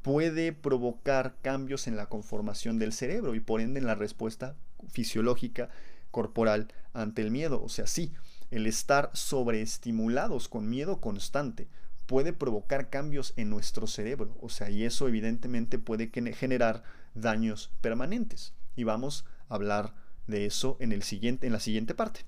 puede 0.00 0.52
provocar 0.54 1.36
cambios 1.42 1.86
en 1.86 1.96
la 1.96 2.06
conformación 2.06 2.78
del 2.78 2.94
cerebro 2.94 3.34
y 3.34 3.40
por 3.40 3.60
ende 3.60 3.80
en 3.80 3.86
la 3.86 3.94
respuesta 3.94 4.56
fisiológica 4.88 5.68
corporal 6.10 6.68
ante 6.94 7.20
el 7.20 7.30
miedo. 7.30 7.62
O 7.62 7.68
sea, 7.68 7.86
sí, 7.86 8.14
el 8.50 8.66
estar 8.66 9.10
sobreestimulados 9.12 10.48
con 10.48 10.70
miedo 10.70 11.02
constante 11.02 11.68
puede 12.06 12.32
provocar 12.32 12.88
cambios 12.88 13.34
en 13.36 13.50
nuestro 13.50 13.86
cerebro. 13.86 14.34
O 14.40 14.48
sea, 14.48 14.70
y 14.70 14.84
eso 14.84 15.06
evidentemente 15.06 15.78
puede 15.78 16.10
generar 16.32 16.82
daños 17.14 17.70
permanentes. 17.82 18.54
Y 18.74 18.84
vamos 18.84 19.26
a 19.50 19.56
hablar 19.56 20.07
de 20.28 20.46
eso 20.46 20.76
en, 20.80 20.92
el 20.92 21.02
siguiente, 21.02 21.46
en 21.46 21.52
la 21.52 21.60
siguiente 21.60 21.94
parte. 21.94 22.20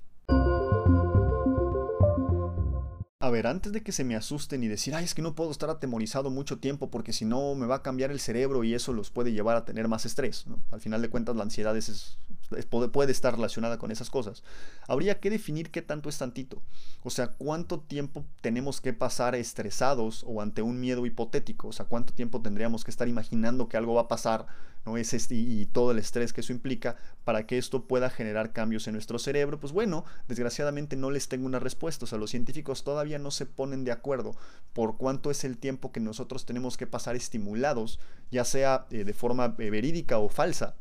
A 3.21 3.29
ver, 3.29 3.45
antes 3.45 3.71
de 3.71 3.83
que 3.83 3.91
se 3.91 4.03
me 4.03 4.15
asusten 4.15 4.63
y 4.63 4.67
decir, 4.67 4.95
ay, 4.95 5.05
es 5.05 5.13
que 5.13 5.21
no 5.21 5.35
puedo 5.35 5.51
estar 5.51 5.69
atemorizado 5.69 6.31
mucho 6.31 6.57
tiempo 6.57 6.89
porque 6.89 7.13
si 7.13 7.23
no 7.23 7.53
me 7.53 7.67
va 7.67 7.75
a 7.75 7.83
cambiar 7.83 8.09
el 8.09 8.19
cerebro 8.19 8.63
y 8.63 8.73
eso 8.73 8.93
los 8.93 9.11
puede 9.11 9.31
llevar 9.31 9.55
a 9.55 9.63
tener 9.63 9.87
más 9.87 10.07
estrés. 10.07 10.45
Al 10.71 10.81
final 10.81 11.03
de 11.03 11.09
cuentas, 11.11 11.35
la 11.35 11.43
ansiedad 11.43 11.77
es, 11.77 12.17
es, 12.57 12.65
puede, 12.65 12.89
puede 12.89 13.11
estar 13.11 13.35
relacionada 13.35 13.77
con 13.77 13.91
esas 13.91 14.09
cosas. 14.09 14.41
Habría 14.87 15.19
que 15.19 15.29
definir 15.29 15.69
qué 15.69 15.83
tanto 15.83 16.09
es 16.09 16.17
tantito. 16.17 16.63
O 17.03 17.11
sea, 17.11 17.27
cuánto 17.27 17.79
tiempo 17.79 18.25
tenemos 18.41 18.81
que 18.81 18.91
pasar 18.91 19.35
estresados 19.35 20.25
o 20.27 20.41
ante 20.41 20.63
un 20.63 20.79
miedo 20.79 21.05
hipotético. 21.05 21.67
O 21.67 21.73
sea, 21.73 21.85
cuánto 21.85 22.13
tiempo 22.13 22.41
tendríamos 22.41 22.83
que 22.83 22.89
estar 22.89 23.07
imaginando 23.07 23.69
que 23.69 23.77
algo 23.77 23.93
va 23.93 24.01
a 24.01 24.07
pasar 24.07 24.47
¿no? 24.85 24.97
Es 24.97 25.13
este, 25.13 25.35
y 25.35 25.65
todo 25.65 25.91
el 25.91 25.99
estrés 25.99 26.33
que 26.33 26.41
eso 26.41 26.53
implica 26.53 26.95
para 27.23 27.45
que 27.45 27.57
esto 27.57 27.87
pueda 27.87 28.09
generar 28.09 28.53
cambios 28.53 28.87
en 28.87 28.93
nuestro 28.93 29.19
cerebro. 29.19 29.59
Pues 29.59 29.73
bueno, 29.73 30.05
desgraciadamente 30.27 30.95
no 30.95 31.11
les 31.11 31.27
tengo 31.27 31.45
una 31.45 31.59
respuesta. 31.59 32.05
O 32.05 32.07
sea, 32.07 32.17
los 32.17 32.31
científicos 32.31 32.83
todavía 32.83 33.19
no 33.19 33.31
se 33.31 33.45
ponen 33.45 33.83
de 33.83 33.91
acuerdo 33.91 34.35
por 34.73 34.97
cuánto 34.97 35.31
es 35.31 35.43
el 35.43 35.57
tiempo 35.57 35.91
que 35.91 35.99
nosotros 35.99 36.45
tenemos 36.45 36.77
que 36.77 36.87
pasar 36.87 37.15
estimulados, 37.15 37.99
ya 38.31 38.45
sea 38.45 38.85
eh, 38.91 39.03
de 39.03 39.13
forma 39.13 39.55
eh, 39.57 39.69
verídica 39.69 40.17
o 40.17 40.29
falsa. 40.29 40.75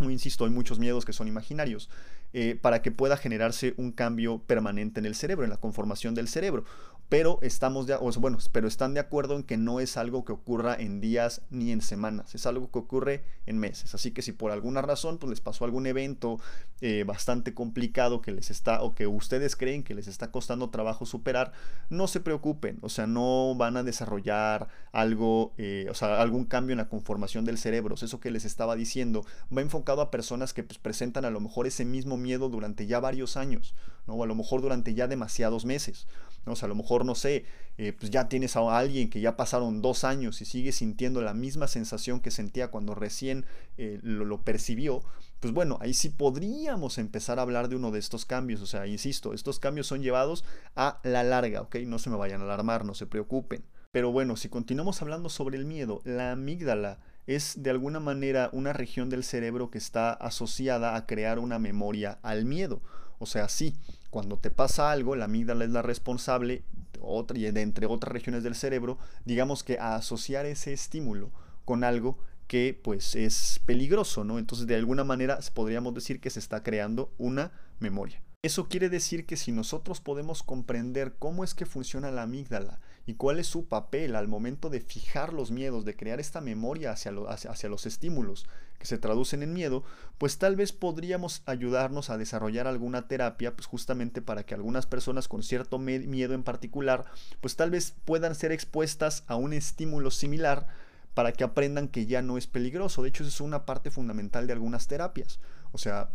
Insisto, 0.00 0.44
hay 0.44 0.50
muchos 0.50 0.78
miedos 0.78 1.04
que 1.04 1.12
son 1.12 1.26
imaginarios. 1.26 1.88
Eh, 2.34 2.58
para 2.60 2.82
que 2.82 2.92
pueda 2.92 3.16
generarse 3.16 3.72
un 3.78 3.90
cambio 3.90 4.42
permanente 4.42 5.00
en 5.00 5.06
el 5.06 5.14
cerebro, 5.14 5.44
en 5.44 5.50
la 5.50 5.56
conformación 5.56 6.14
del 6.14 6.28
cerebro 6.28 6.64
pero 7.08 7.38
estamos 7.40 7.86
de, 7.86 7.96
bueno, 7.96 8.38
pero 8.52 8.68
están 8.68 8.92
de 8.92 9.00
acuerdo 9.00 9.36
en 9.36 9.42
que 9.42 9.56
no 9.56 9.80
es 9.80 9.96
algo 9.96 10.24
que 10.24 10.32
ocurra 10.32 10.74
en 10.74 11.00
días 11.00 11.42
ni 11.50 11.72
en 11.72 11.80
semanas, 11.80 12.34
es 12.34 12.44
algo 12.44 12.70
que 12.70 12.78
ocurre 12.78 13.24
en 13.46 13.58
meses. 13.58 13.94
Así 13.94 14.10
que 14.10 14.20
si 14.20 14.32
por 14.32 14.50
alguna 14.50 14.82
razón 14.82 15.18
pues 15.18 15.30
les 15.30 15.40
pasó 15.40 15.64
algún 15.64 15.86
evento 15.86 16.38
eh, 16.80 17.04
bastante 17.06 17.54
complicado 17.54 18.20
que 18.20 18.32
les 18.32 18.50
está 18.50 18.82
o 18.82 18.94
que 18.94 19.06
ustedes 19.06 19.56
creen 19.56 19.82
que 19.82 19.94
les 19.94 20.06
está 20.06 20.30
costando 20.30 20.68
trabajo 20.68 21.06
superar, 21.06 21.52
no 21.88 22.08
se 22.08 22.20
preocupen, 22.20 22.78
o 22.82 22.90
sea, 22.90 23.06
no 23.06 23.54
van 23.56 23.76
a 23.78 23.82
desarrollar 23.82 24.68
algo, 24.92 25.54
eh, 25.56 25.86
o 25.90 25.94
sea, 25.94 26.20
algún 26.20 26.44
cambio 26.44 26.74
en 26.74 26.78
la 26.78 26.88
conformación 26.88 27.44
del 27.44 27.58
cerebro. 27.58 27.94
Eso 27.94 28.20
que 28.20 28.30
les 28.30 28.44
estaba 28.44 28.76
diciendo 28.76 29.24
va 29.54 29.62
enfocado 29.62 30.02
a 30.02 30.10
personas 30.10 30.52
que 30.52 30.62
pues, 30.62 30.78
presentan 30.78 31.24
a 31.24 31.30
lo 31.30 31.40
mejor 31.40 31.66
ese 31.66 31.84
mismo 31.84 32.16
miedo 32.16 32.48
durante 32.48 32.86
ya 32.86 33.00
varios 33.00 33.36
años, 33.36 33.74
¿no? 34.06 34.14
o 34.14 34.24
a 34.24 34.26
lo 34.26 34.34
mejor 34.34 34.60
durante 34.60 34.94
ya 34.94 35.08
demasiados 35.08 35.64
meses. 35.64 36.06
O 36.50 36.56
sea, 36.56 36.66
a 36.66 36.68
lo 36.68 36.74
mejor, 36.74 37.04
no 37.04 37.14
sé, 37.14 37.44
eh, 37.76 37.92
pues 37.92 38.10
ya 38.10 38.28
tienes 38.28 38.56
a 38.56 38.76
alguien 38.76 39.10
que 39.10 39.20
ya 39.20 39.36
pasaron 39.36 39.82
dos 39.82 40.04
años 40.04 40.40
y 40.40 40.44
sigue 40.44 40.72
sintiendo 40.72 41.22
la 41.22 41.34
misma 41.34 41.68
sensación 41.68 42.20
que 42.20 42.30
sentía 42.30 42.68
cuando 42.68 42.94
recién 42.94 43.46
eh, 43.76 44.00
lo, 44.02 44.24
lo, 44.24 44.42
percibió, 44.42 45.02
pues 45.40 45.54
bueno, 45.54 45.78
ahí 45.80 45.94
sí 45.94 46.08
podríamos 46.08 46.98
empezar 46.98 47.38
a 47.38 47.42
hablar 47.42 47.68
de 47.68 47.76
uno 47.76 47.90
de 47.90 47.98
estos 48.00 48.24
cambios. 48.24 48.60
O 48.60 48.66
sea, 48.66 48.86
insisto, 48.86 49.32
estos 49.34 49.60
cambios 49.60 49.86
son 49.86 50.02
llevados 50.02 50.44
a 50.74 51.00
la 51.04 51.22
larga, 51.22 51.62
¿ok? 51.62 51.76
No 51.86 51.98
se 51.98 52.10
me 52.10 52.16
vayan 52.16 52.40
a 52.40 52.44
alarmar, 52.44 52.84
no 52.84 52.94
se 52.94 53.06
preocupen. 53.06 53.64
Pero 53.92 54.12
bueno, 54.12 54.36
si 54.36 54.48
continuamos 54.48 55.00
hablando 55.00 55.28
sobre 55.28 55.56
el 55.56 55.64
miedo, 55.64 56.02
la 56.04 56.32
amígdala 56.32 56.98
es 57.26 57.62
de 57.62 57.70
alguna 57.70 58.00
manera 58.00 58.48
una 58.52 58.72
región 58.72 59.10
del 59.10 59.22
cerebro 59.22 59.70
que 59.70 59.78
está 59.78 60.12
asociada 60.12 60.96
a 60.96 61.06
crear 61.06 61.38
una 61.38 61.58
memoria 61.58 62.18
al 62.22 62.44
miedo. 62.44 62.82
O 63.18 63.26
sea, 63.26 63.48
sí, 63.48 63.74
cuando 64.10 64.38
te 64.38 64.50
pasa 64.50 64.90
algo, 64.90 65.16
la 65.16 65.26
amígdala 65.26 65.64
es 65.64 65.70
la 65.70 65.82
responsable, 65.82 66.62
otra, 67.00 67.38
y 67.38 67.50
de 67.50 67.60
entre 67.60 67.86
otras 67.86 68.12
regiones 68.12 68.42
del 68.42 68.54
cerebro, 68.54 68.98
digamos 69.24 69.62
que 69.62 69.78
a 69.78 69.94
asociar 69.94 70.46
ese 70.46 70.72
estímulo 70.72 71.30
con 71.64 71.84
algo 71.84 72.18
que 72.46 72.78
pues 72.82 73.14
es 73.14 73.60
peligroso, 73.66 74.24
¿no? 74.24 74.38
Entonces 74.38 74.66
de 74.66 74.74
alguna 74.74 75.04
manera 75.04 75.38
podríamos 75.52 75.94
decir 75.94 76.20
que 76.20 76.30
se 76.30 76.40
está 76.40 76.62
creando 76.62 77.12
una 77.18 77.52
memoria. 77.78 78.22
Eso 78.40 78.68
quiere 78.68 78.88
decir 78.88 79.26
que 79.26 79.36
si 79.36 79.52
nosotros 79.52 80.00
podemos 80.00 80.42
comprender 80.42 81.16
cómo 81.18 81.44
es 81.44 81.54
que 81.54 81.66
funciona 81.66 82.10
la 82.10 82.22
amígdala 82.22 82.80
y 83.04 83.14
cuál 83.14 83.40
es 83.40 83.48
su 83.48 83.66
papel 83.66 84.14
al 84.14 84.28
momento 84.28 84.70
de 84.70 84.80
fijar 84.80 85.32
los 85.32 85.50
miedos, 85.50 85.84
de 85.84 85.96
crear 85.96 86.20
esta 86.20 86.40
memoria 86.40 86.92
hacia, 86.92 87.10
lo, 87.10 87.28
hacia, 87.28 87.50
hacia, 87.50 87.68
los 87.68 87.84
estímulos 87.84 88.46
que 88.78 88.86
se 88.86 88.98
traducen 88.98 89.42
en 89.42 89.52
miedo, 89.52 89.82
pues 90.18 90.38
tal 90.38 90.56
vez 90.56 90.72
podríamos 90.72 91.42
ayudarnos 91.46 92.10
a 92.10 92.18
desarrollar 92.18 92.66
alguna 92.66 93.08
terapia, 93.08 93.54
pues 93.54 93.66
justamente 93.66 94.22
para 94.22 94.44
que 94.44 94.54
algunas 94.54 94.86
personas 94.86 95.28
con 95.28 95.42
cierto 95.42 95.78
miedo 95.78 96.34
en 96.34 96.44
particular, 96.44 97.04
pues 97.40 97.56
tal 97.56 97.70
vez 97.70 97.94
puedan 98.04 98.34
ser 98.34 98.52
expuestas 98.52 99.24
a 99.26 99.36
un 99.36 99.52
estímulo 99.52 100.10
similar 100.10 100.68
para 101.14 101.32
que 101.32 101.44
aprendan 101.44 101.88
que 101.88 102.06
ya 102.06 102.22
no 102.22 102.38
es 102.38 102.46
peligroso. 102.46 103.02
De 103.02 103.08
hecho, 103.08 103.24
es 103.24 103.40
una 103.40 103.66
parte 103.66 103.90
fundamental 103.90 104.46
de 104.46 104.52
algunas 104.52 104.86
terapias. 104.86 105.40
O 105.72 105.78
sea, 105.78 106.10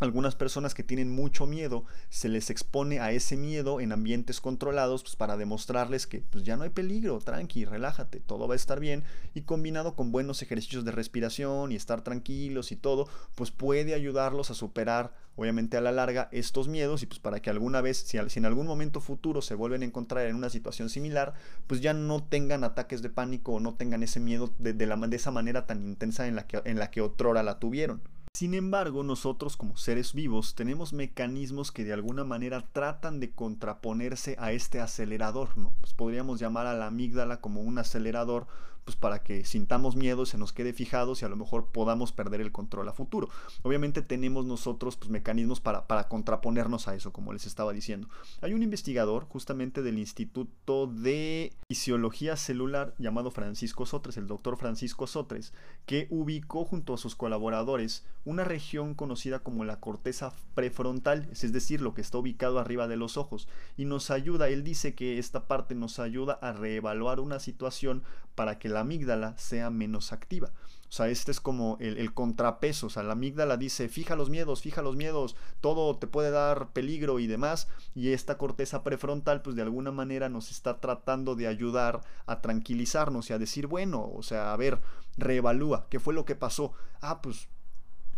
algunas 0.00 0.34
personas 0.34 0.74
que 0.74 0.82
tienen 0.82 1.10
mucho 1.10 1.46
miedo 1.46 1.84
se 2.08 2.28
les 2.28 2.50
expone 2.50 3.00
a 3.00 3.12
ese 3.12 3.36
miedo 3.36 3.80
en 3.80 3.92
ambientes 3.92 4.40
controlados 4.40 5.02
pues, 5.02 5.14
para 5.14 5.36
demostrarles 5.36 6.06
que 6.06 6.22
pues, 6.30 6.42
ya 6.44 6.56
no 6.56 6.64
hay 6.64 6.70
peligro, 6.70 7.18
tranqui, 7.18 7.64
relájate, 7.64 8.20
todo 8.20 8.48
va 8.48 8.54
a 8.54 8.56
estar 8.56 8.80
bien 8.80 9.04
y 9.34 9.42
combinado 9.42 9.94
con 9.94 10.10
buenos 10.10 10.42
ejercicios 10.42 10.84
de 10.84 10.92
respiración 10.92 11.70
y 11.70 11.76
estar 11.76 12.02
tranquilos 12.02 12.72
y 12.72 12.76
todo, 12.76 13.08
pues 13.34 13.50
puede 13.50 13.94
ayudarlos 13.94 14.50
a 14.50 14.54
superar 14.54 15.12
obviamente 15.36 15.76
a 15.76 15.80
la 15.80 15.92
larga 15.92 16.28
estos 16.32 16.68
miedos 16.68 17.02
y 17.02 17.06
pues 17.06 17.18
para 17.18 17.40
que 17.40 17.50
alguna 17.50 17.80
vez, 17.80 17.98
si, 17.98 18.18
en 18.18 18.44
algún 18.44 18.66
momento 18.66 19.00
futuro 19.00 19.42
se 19.42 19.54
vuelven 19.54 19.82
a 19.82 19.86
encontrar 19.86 20.26
en 20.26 20.36
una 20.36 20.50
situación 20.50 20.90
similar, 20.90 21.34
pues 21.66 21.80
ya 21.80 21.94
no 21.94 22.22
tengan 22.22 22.64
ataques 22.64 23.00
de 23.02 23.10
pánico 23.10 23.52
o 23.52 23.60
no 23.60 23.74
tengan 23.74 24.02
ese 24.02 24.20
miedo 24.20 24.52
de, 24.58 24.74
la, 24.86 24.96
de 24.96 25.16
esa 25.16 25.30
manera 25.30 25.66
tan 25.66 25.82
intensa 25.82 26.26
en 26.26 26.36
la 26.36 26.46
que, 26.46 26.60
en 26.64 26.78
la 26.78 26.90
que 26.90 27.00
otrora 27.00 27.42
la 27.42 27.58
tuvieron. 27.58 28.02
Sin 28.40 28.54
embargo, 28.54 29.02
nosotros 29.02 29.58
como 29.58 29.76
seres 29.76 30.14
vivos 30.14 30.54
tenemos 30.54 30.94
mecanismos 30.94 31.70
que 31.70 31.84
de 31.84 31.92
alguna 31.92 32.24
manera 32.24 32.64
tratan 32.72 33.20
de 33.20 33.32
contraponerse 33.32 34.34
a 34.38 34.52
este 34.52 34.80
acelerador, 34.80 35.58
¿no? 35.58 35.74
Pues 35.82 35.92
podríamos 35.92 36.40
llamar 36.40 36.66
a 36.66 36.72
la 36.72 36.86
amígdala 36.86 37.42
como 37.42 37.60
un 37.60 37.76
acelerador 37.76 38.46
pues 38.84 38.96
para 38.96 39.22
que 39.22 39.44
sintamos 39.44 39.96
miedo, 39.96 40.26
se 40.26 40.38
nos 40.38 40.52
quede 40.52 40.72
fijados 40.72 41.22
y 41.22 41.24
a 41.24 41.28
lo 41.28 41.36
mejor 41.36 41.70
podamos 41.72 42.12
perder 42.12 42.40
el 42.40 42.52
control 42.52 42.88
a 42.88 42.92
futuro. 42.92 43.28
Obviamente 43.62 44.02
tenemos 44.02 44.46
nosotros 44.46 44.96
pues, 44.96 45.10
mecanismos 45.10 45.60
para, 45.60 45.86
para 45.86 46.08
contraponernos 46.08 46.88
a 46.88 46.94
eso, 46.94 47.12
como 47.12 47.32
les 47.32 47.46
estaba 47.46 47.72
diciendo. 47.72 48.08
Hay 48.40 48.54
un 48.54 48.62
investigador 48.62 49.26
justamente 49.28 49.82
del 49.82 49.98
Instituto 49.98 50.86
de 50.86 51.52
Fisiología 51.68 52.36
Celular 52.36 52.94
llamado 52.98 53.30
Francisco 53.30 53.86
Sotres, 53.86 54.16
el 54.16 54.26
doctor 54.26 54.56
Francisco 54.56 55.06
Sotres, 55.06 55.52
que 55.86 56.06
ubicó 56.10 56.64
junto 56.64 56.94
a 56.94 56.98
sus 56.98 57.14
colaboradores 57.16 58.04
una 58.24 58.44
región 58.44 58.94
conocida 58.94 59.40
como 59.40 59.64
la 59.64 59.80
corteza 59.80 60.32
prefrontal, 60.54 61.28
es 61.30 61.52
decir, 61.52 61.80
lo 61.80 61.94
que 61.94 62.00
está 62.00 62.18
ubicado 62.18 62.58
arriba 62.58 62.88
de 62.88 62.96
los 62.96 63.16
ojos, 63.16 63.48
y 63.76 63.84
nos 63.84 64.10
ayuda, 64.10 64.48
él 64.48 64.62
dice 64.62 64.94
que 64.94 65.18
esta 65.18 65.46
parte 65.46 65.74
nos 65.74 65.98
ayuda 65.98 66.34
a 66.34 66.52
reevaluar 66.52 67.20
una 67.20 67.40
situación 67.40 68.02
para 68.40 68.58
que 68.58 68.70
la 68.70 68.80
amígdala 68.80 69.36
sea 69.36 69.68
menos 69.68 70.14
activa. 70.14 70.50
O 70.88 70.92
sea, 70.92 71.10
este 71.10 71.30
es 71.30 71.40
como 71.42 71.76
el, 71.78 72.14
contrapeso. 72.14 72.86
O 72.86 72.88
sea, 72.88 73.02
la 73.02 73.12
amígdala 73.12 73.58
dice, 73.58 73.90
fija 73.90 74.16
los 74.16 74.30
miedos, 74.30 74.62
fija 74.62 74.80
los 74.80 74.96
miedos, 74.96 75.36
todo 75.60 75.94
te 75.98 76.06
puede 76.06 76.30
dar 76.30 76.70
peligro 76.70 77.18
y 77.18 77.26
demás. 77.26 77.68
Y 77.94 78.14
esta 78.14 78.38
corteza 78.38 78.82
prefrontal, 78.82 79.42
pues 79.42 79.56
de 79.56 79.60
alguna 79.60 79.92
manera 79.92 80.30
nos 80.30 80.50
está 80.50 80.80
tratando 80.80 81.34
de 81.34 81.48
ayudar 81.48 82.00
a 82.24 82.40
tranquilizarnos 82.40 83.28
y 83.28 83.34
a 83.34 83.38
decir, 83.38 83.66
bueno, 83.66 84.10
o 84.10 84.22
sea, 84.22 84.54
a 84.54 84.56
ver, 84.56 84.80
reevalúa, 85.18 85.86
¿qué 85.90 86.00
fue 86.00 86.14
lo 86.14 86.24
que 86.24 86.34
pasó? 86.34 86.72
Ah, 87.02 87.20
pues 87.20 87.46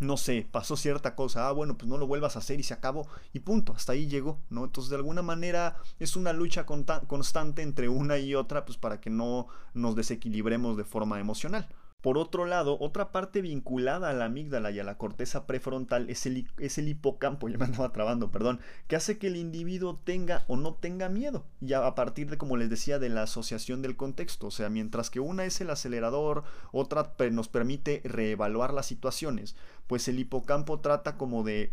no 0.03 0.17
sé, 0.17 0.47
pasó 0.51 0.77
cierta 0.77 1.15
cosa, 1.15 1.49
ah, 1.49 1.53
bueno, 1.53 1.79
pues 1.79 1.89
no 1.89 1.97
lo 1.97 2.07
vuelvas 2.07 2.37
a 2.37 2.41
hacer 2.41 2.61
y 2.61 2.63
se 2.63 2.75
acabó 2.75 3.07
y 3.33 3.41
punto, 3.41 3.73
hasta 3.73 3.93
ahí 3.93 4.07
llegó, 4.09 4.39
¿no? 4.51 4.65
Entonces 4.65 4.91
de 4.91 4.97
alguna 4.97 5.23
manera 5.23 5.77
es 5.99 6.17
una 6.17 6.33
lucha 6.33 6.67
constante 6.67 7.63
entre 7.63 7.89
una 7.89 8.19
y 8.19 8.35
otra, 8.35 8.65
pues 8.65 8.79
para 8.79 9.01
que 9.01 9.11
no 9.11 9.47
nos 9.75 9.97
desequilibremos 9.97 10.77
de 10.77 10.85
forma 10.85 11.21
emocional. 11.21 11.69
Por 12.03 12.19
otro 12.19 12.47
lado, 12.47 12.77
otra 12.81 13.13
parte 13.13 13.43
vinculada 13.43 14.11
a 14.11 14.13
la 14.13 14.25
amígdala 14.25 14.73
y 14.73 14.81
a 14.81 14.85
la 14.85 14.99
corteza 14.99 15.47
prefrontal 15.47 16.11
es 16.11 16.27
el, 16.27 16.89
hipocampo, 16.89 17.49
ya 17.49 17.59
me 17.59 17.67
andaba 17.67 17.93
trabando, 17.93 18.33
perdón, 18.33 18.59
que 18.89 18.97
hace 18.97 19.19
que 19.19 19.29
el 19.29 19.37
individuo 19.37 20.01
tenga 20.03 20.45
o 20.49 20.57
no 20.57 20.75
tenga 20.75 21.09
miedo, 21.09 21.47
ya 21.61 21.87
a 21.87 21.95
partir 21.95 22.29
de, 22.29 22.39
como 22.39 22.57
les 22.57 22.69
decía, 22.69 22.99
de 22.99 23.09
la 23.09 23.23
asociación 23.23 23.83
del 23.83 23.97
contexto. 23.97 24.49
O 24.49 24.51
sea, 24.51 24.69
mientras 24.69 25.11
que 25.11 25.21
una 25.21 25.45
es 25.45 25.61
el 25.61 25.71
acelerador, 25.71 26.43
otra 26.73 27.15
nos 27.31 27.49
permite 27.49 28.03
reevaluar 28.05 28.75
las 28.75 28.87
situaciones, 28.87 29.55
pues 29.87 30.09
el 30.09 30.19
hipocampo 30.19 30.81
trata 30.81 31.17
como 31.17 31.45
de 31.45 31.73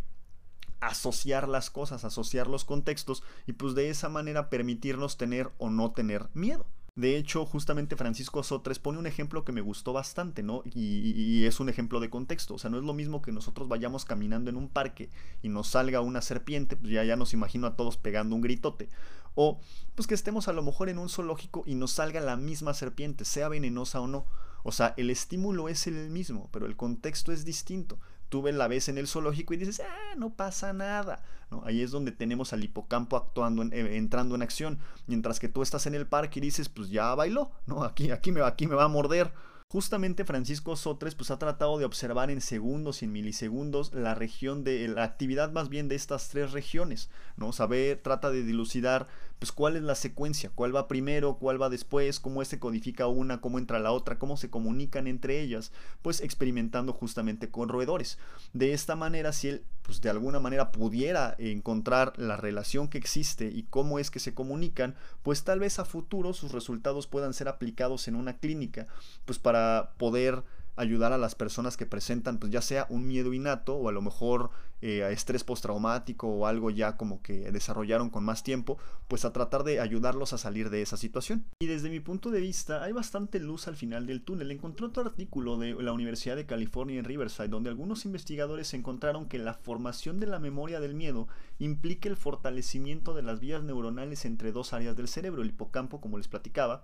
asociar 0.80 1.50
las 1.50 1.72
cosas, 1.72 2.06
asociar 2.06 2.48
los 2.48 2.66
contextos 2.66 3.24
y 3.48 3.54
pues 3.54 3.74
de 3.74 3.90
esa 3.90 4.10
manera 4.10 4.50
permitirnos 4.52 5.18
tener 5.18 5.50
o 5.58 5.72
no 5.72 5.92
tener 5.92 6.30
miedo. 6.36 6.68
De 6.96 7.18
hecho, 7.18 7.46
justamente 7.46 7.96
Francisco 7.96 8.44
Sotres 8.44 8.80
pone 8.80 9.00
un 9.00 9.08
ejemplo 9.08 9.46
que 9.46 9.52
me 9.52 9.62
gustó 9.62 9.94
bastante, 9.94 10.44
¿no? 10.44 10.64
Y, 10.66 11.46
es 11.46 11.60
un 11.60 11.70
ejemplo 11.70 12.00
de 12.00 12.10
contexto. 12.10 12.56
O 12.56 12.58
sea, 12.58 12.70
no 12.70 12.78
es 12.78 12.84
lo 12.84 12.94
mismo 12.94 13.22
que 13.22 13.32
nosotros 13.32 13.68
vayamos 13.68 14.06
caminando 14.06 14.50
en 14.50 14.58
un 14.58 14.70
parque 14.70 15.10
y 15.42 15.50
nos 15.50 15.68
salga 15.68 16.02
una 16.02 16.22
serpiente, 16.22 16.76
pues 16.76 16.92
ya, 16.92 17.04
ya 17.04 17.16
nos 17.16 17.34
imagino 17.34 17.68
a 17.68 17.76
todos 17.76 17.98
pegando 17.98 18.36
un 18.36 18.42
gritote. 18.42 18.90
O 19.36 19.60
pues 19.96 20.08
que 20.08 20.16
estemos 20.16 20.48
a 20.48 20.54
lo 20.54 20.64
mejor 20.64 20.90
en 20.90 20.98
un 20.98 21.10
zoológico 21.10 21.64
y 21.66 21.76
nos 21.76 21.92
salga 21.92 22.20
la 22.20 22.36
misma 22.36 22.74
serpiente, 22.74 23.26
sea 23.26 23.50
venenosa 23.50 24.02
o 24.02 24.08
no. 24.08 24.26
O 24.64 24.72
sea, 24.72 24.94
el 24.98 25.10
estímulo 25.10 25.70
es 25.70 25.88
el 25.88 26.10
mismo, 26.10 26.50
pero 26.52 26.66
el 26.66 26.76
contexto 26.76 27.32
es 27.32 27.46
distinto 27.46 28.00
tú 28.30 28.44
la 28.46 28.68
ves 28.68 28.90
en 28.90 28.98
el 28.98 29.08
zoológico 29.08 29.54
y 29.54 29.58
dices, 29.58 29.82
ah, 29.82 30.16
no 30.16 30.30
pasa 30.32 30.72
nada. 30.74 31.24
¿no? 31.52 31.64
Ahí 31.66 31.82
es 31.82 31.92
donde 31.92 32.12
tenemos 32.12 32.54
al 32.54 32.64
hipocampo 32.64 33.18
actuando, 33.18 33.64
eh, 33.64 33.98
entrando 33.98 34.36
en 34.36 34.42
acción. 34.42 34.80
Mientras 35.08 35.40
que 35.40 35.50
tú 35.50 35.62
estás 35.62 35.86
en 35.88 35.96
el 35.96 36.08
parque 36.08 36.40
y 36.40 36.44
dices, 36.44 36.70
pues 36.70 36.90
ya 36.90 37.14
bailó, 37.16 37.52
¿no? 37.66 37.84
Aquí, 37.84 38.12
aquí, 38.12 38.32
me, 38.32 38.42
aquí 38.42 38.68
me 38.68 38.76
va 38.76 38.86
a 38.86 38.90
morder. 38.90 39.34
Justamente 39.72 40.26
Francisco 40.26 40.76
Sotres 40.76 41.14
pues, 41.14 41.30
ha 41.30 41.38
tratado 41.38 41.78
de 41.78 41.86
observar 41.86 42.32
en 42.32 42.42
segundos 42.42 43.04
y 43.04 43.06
en 43.06 43.12
milisegundos 43.12 43.94
la 43.94 44.16
región 44.16 44.64
de 44.64 44.88
la 44.88 45.04
actividad 45.04 45.52
más 45.52 45.70
bien 45.70 45.88
de 45.88 45.96
estas 45.96 46.30
tres 46.30 46.54
regiones, 46.54 47.12
¿no? 47.38 47.52
Saber, 47.54 48.02
trata 48.02 48.32
de 48.32 48.44
dilucidar 48.44 49.08
pues 49.40 49.52
cuál 49.52 49.78
es 49.78 49.84
la 49.84 49.96
secuencia, 49.96 50.52
cuál 50.54 50.76
va 50.76 50.88
primero, 50.88 51.38
cuál 51.38 51.62
va 51.62 51.70
después, 51.70 52.20
cómo 52.20 52.44
se 52.46 52.60
codifica 52.60 53.08
una, 53.08 53.42
cómo 53.42 53.58
entra 53.58 53.80
la 53.80 53.92
otra, 53.92 54.20
cómo 54.20 54.38
se 54.38 54.50
comunican 54.50 55.08
entre 55.08 55.42
ellas, 55.42 55.72
pues 56.02 56.22
experimentando 56.22 56.94
justamente 56.94 57.50
con 57.50 57.70
roedores. 57.70 58.20
De 58.54 58.74
esta 58.74 58.96
manera, 58.96 59.32
si 59.34 59.50
él 59.50 59.64
pues 59.82 60.02
de 60.02 60.10
alguna 60.12 60.40
manera 60.40 60.72
pudiera 60.72 61.36
encontrar 61.40 62.14
la 62.18 62.38
relación 62.38 62.90
que 62.90 63.00
existe 63.00 63.48
y 63.48 63.64
cómo 63.64 63.98
es 63.98 64.12
que 64.12 64.20
se 64.20 64.36
comunican, 64.36 64.96
pues 65.24 65.44
tal 65.44 65.60
vez 65.60 65.80
a 65.80 65.86
futuro 65.86 66.34
sus 66.34 66.52
resultados 66.52 67.08
puedan 67.08 67.34
ser 67.34 67.48
aplicados 67.48 68.08
en 68.08 68.16
una 68.16 68.38
clínica, 68.38 68.86
pues 69.26 69.40
para 69.40 69.94
poder 69.98 70.44
ayudar 70.76 71.12
a 71.12 71.18
las 71.18 71.34
personas 71.34 71.76
que 71.76 71.88
presentan, 71.88 72.38
pues 72.38 72.52
ya 72.52 72.62
sea 72.62 72.86
un 72.90 73.08
miedo 73.08 73.34
innato 73.34 73.76
o 73.76 73.90
a 73.90 73.92
lo 73.92 74.02
mejor 74.04 74.52
eh, 74.82 75.08
estrés 75.12 75.44
postraumático 75.44 76.28
o 76.28 76.46
algo 76.46 76.70
ya 76.70 76.98
como 76.98 77.22
que 77.22 77.52
desarrollaron 77.52 78.10
con 78.10 78.24
más 78.24 78.44
tiempo, 78.44 78.78
pues 79.08 79.26
a 79.26 79.34
tratar 79.34 79.64
de 79.64 79.80
ayudarlos 79.80 80.34
a 80.34 80.38
salir 80.38 80.70
de 80.70 80.82
esa 80.82 80.98
situación. 80.98 81.46
Y 81.60 81.68
desde 81.68 81.90
mi 81.90 82.00
punto 82.00 82.32
de 82.32 82.42
vista, 82.42 82.84
hay 82.84 82.92
bastante 82.92 83.40
luz 83.40 83.68
al 83.68 83.76
final 83.76 84.06
del 84.06 84.22
túnel. 84.22 84.52
Encontré 84.52 84.86
otro 84.86 85.04
artículo 85.04 85.58
de 85.58 85.74
la 85.74 85.94
Universidad 85.94 86.36
de 86.36 86.46
California 86.46 87.00
en 87.00 87.06
Riverside, 87.06 87.50
donde 87.50 87.70
algunos 87.70 88.06
investigadores 88.06 88.74
encontraron 88.74 89.28
que 89.28 89.38
la 89.40 89.54
formación 89.54 90.20
de 90.20 90.28
la 90.28 90.40
memoria 90.40 90.80
del 90.80 90.94
miedo 90.94 91.28
implica 91.58 92.10
el 92.10 92.16
fortalecimiento 92.16 93.14
de 93.14 93.24
las 93.24 93.40
vías 93.40 93.64
neuronales 93.64 94.26
entre 94.26 94.52
dos 94.52 94.74
áreas 94.74 94.96
del 94.96 95.08
cerebro, 95.08 95.42
el 95.42 95.50
hipocampo, 95.50 96.00
como 96.00 96.18
les 96.18 96.28
platicaba, 96.28 96.84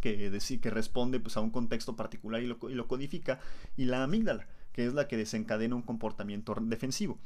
que, 0.00 0.38
que 0.60 0.70
responde 0.70 1.20
pues, 1.20 1.36
a 1.36 1.40
un 1.40 1.50
contexto 1.50 1.96
particular 1.96 2.42
y 2.42 2.46
lo, 2.46 2.58
y 2.68 2.74
lo 2.74 2.86
codifica, 2.86 3.40
y 3.76 3.84
la 3.84 4.02
amígdala, 4.02 4.46
que 4.78 4.86
es 4.86 4.94
la 4.94 5.08
que 5.08 5.16
desencadena 5.16 5.74
un 5.74 5.82
comportamiento 5.82 6.54
defensivo. 6.60 7.18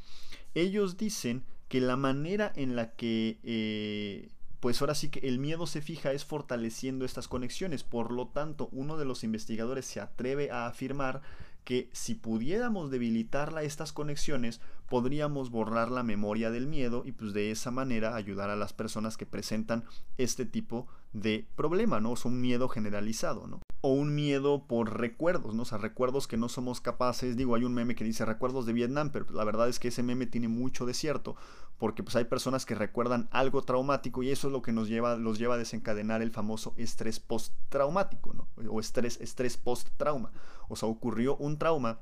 Ellos 0.54 0.96
dicen 0.96 1.44
que 1.68 1.82
la 1.82 1.98
manera 1.98 2.50
en 2.56 2.76
la 2.76 2.92
que, 2.92 3.40
eh, 3.42 4.30
pues 4.60 4.80
ahora 4.80 4.94
sí 4.94 5.10
que 5.10 5.28
el 5.28 5.38
miedo 5.38 5.66
se 5.66 5.82
fija 5.82 6.12
es 6.12 6.24
fortaleciendo 6.24 7.04
estas 7.04 7.28
conexiones. 7.28 7.84
Por 7.84 8.10
lo 8.10 8.28
tanto, 8.28 8.70
uno 8.72 8.96
de 8.96 9.04
los 9.04 9.22
investigadores 9.22 9.84
se 9.84 10.00
atreve 10.00 10.50
a 10.50 10.66
afirmar 10.66 11.20
que 11.64 11.90
si 11.92 12.14
pudiéramos 12.14 12.90
debilitarla 12.90 13.64
estas 13.64 13.92
conexiones, 13.92 14.62
podríamos 14.88 15.50
borrar 15.50 15.90
la 15.90 16.02
memoria 16.02 16.50
del 16.50 16.66
miedo 16.66 17.02
y 17.04 17.12
pues 17.12 17.34
de 17.34 17.50
esa 17.50 17.70
manera 17.70 18.16
ayudar 18.16 18.48
a 18.48 18.56
las 18.56 18.72
personas 18.72 19.18
que 19.18 19.26
presentan 19.26 19.84
este 20.16 20.46
tipo 20.46 20.86
de 21.12 21.46
problema, 21.54 22.00
¿no? 22.00 22.12
O 22.12 22.16
un 22.24 22.40
miedo 22.40 22.70
generalizado, 22.70 23.46
¿no? 23.46 23.60
O 23.82 23.92
un 23.92 24.14
miedo 24.14 24.66
por 24.66 24.98
recuerdos, 24.98 25.54
¿no? 25.54 25.62
O 25.62 25.64
sea, 25.64 25.76
recuerdos 25.76 26.26
que 26.26 26.36
no 26.36 26.48
somos 26.48 26.80
capaces, 26.80 27.36
digo, 27.36 27.54
hay 27.56 27.64
un 27.64 27.74
meme 27.74 27.94
que 27.94 28.04
dice 28.04 28.24
recuerdos 28.24 28.64
de 28.64 28.72
Vietnam, 28.72 29.10
pero 29.12 29.26
la 29.32 29.44
verdad 29.44 29.68
es 29.68 29.78
que 29.78 29.88
ese 29.88 30.02
meme 30.02 30.26
tiene 30.26 30.48
mucho 30.48 30.86
de 30.86 30.94
cierto, 30.94 31.36
porque 31.78 32.04
pues 32.04 32.14
hay 32.14 32.24
personas 32.24 32.64
que 32.64 32.76
recuerdan 32.76 33.28
algo 33.32 33.62
traumático 33.62 34.22
y 34.22 34.30
eso 34.30 34.46
es 34.46 34.52
lo 34.52 34.62
que 34.62 34.72
nos 34.72 34.88
lleva, 34.88 35.16
los 35.16 35.38
lleva 35.38 35.56
a 35.56 35.58
desencadenar 35.58 36.22
el 36.22 36.30
famoso 36.30 36.74
estrés 36.76 37.18
postraumático, 37.18 38.32
¿no? 38.34 38.48
O 38.70 38.78
estrés, 38.78 39.20
estrés 39.20 39.56
post-trauma. 39.56 40.30
O 40.68 40.76
sea, 40.76 40.88
ocurrió 40.88 41.36
un 41.36 41.58
trauma 41.58 41.98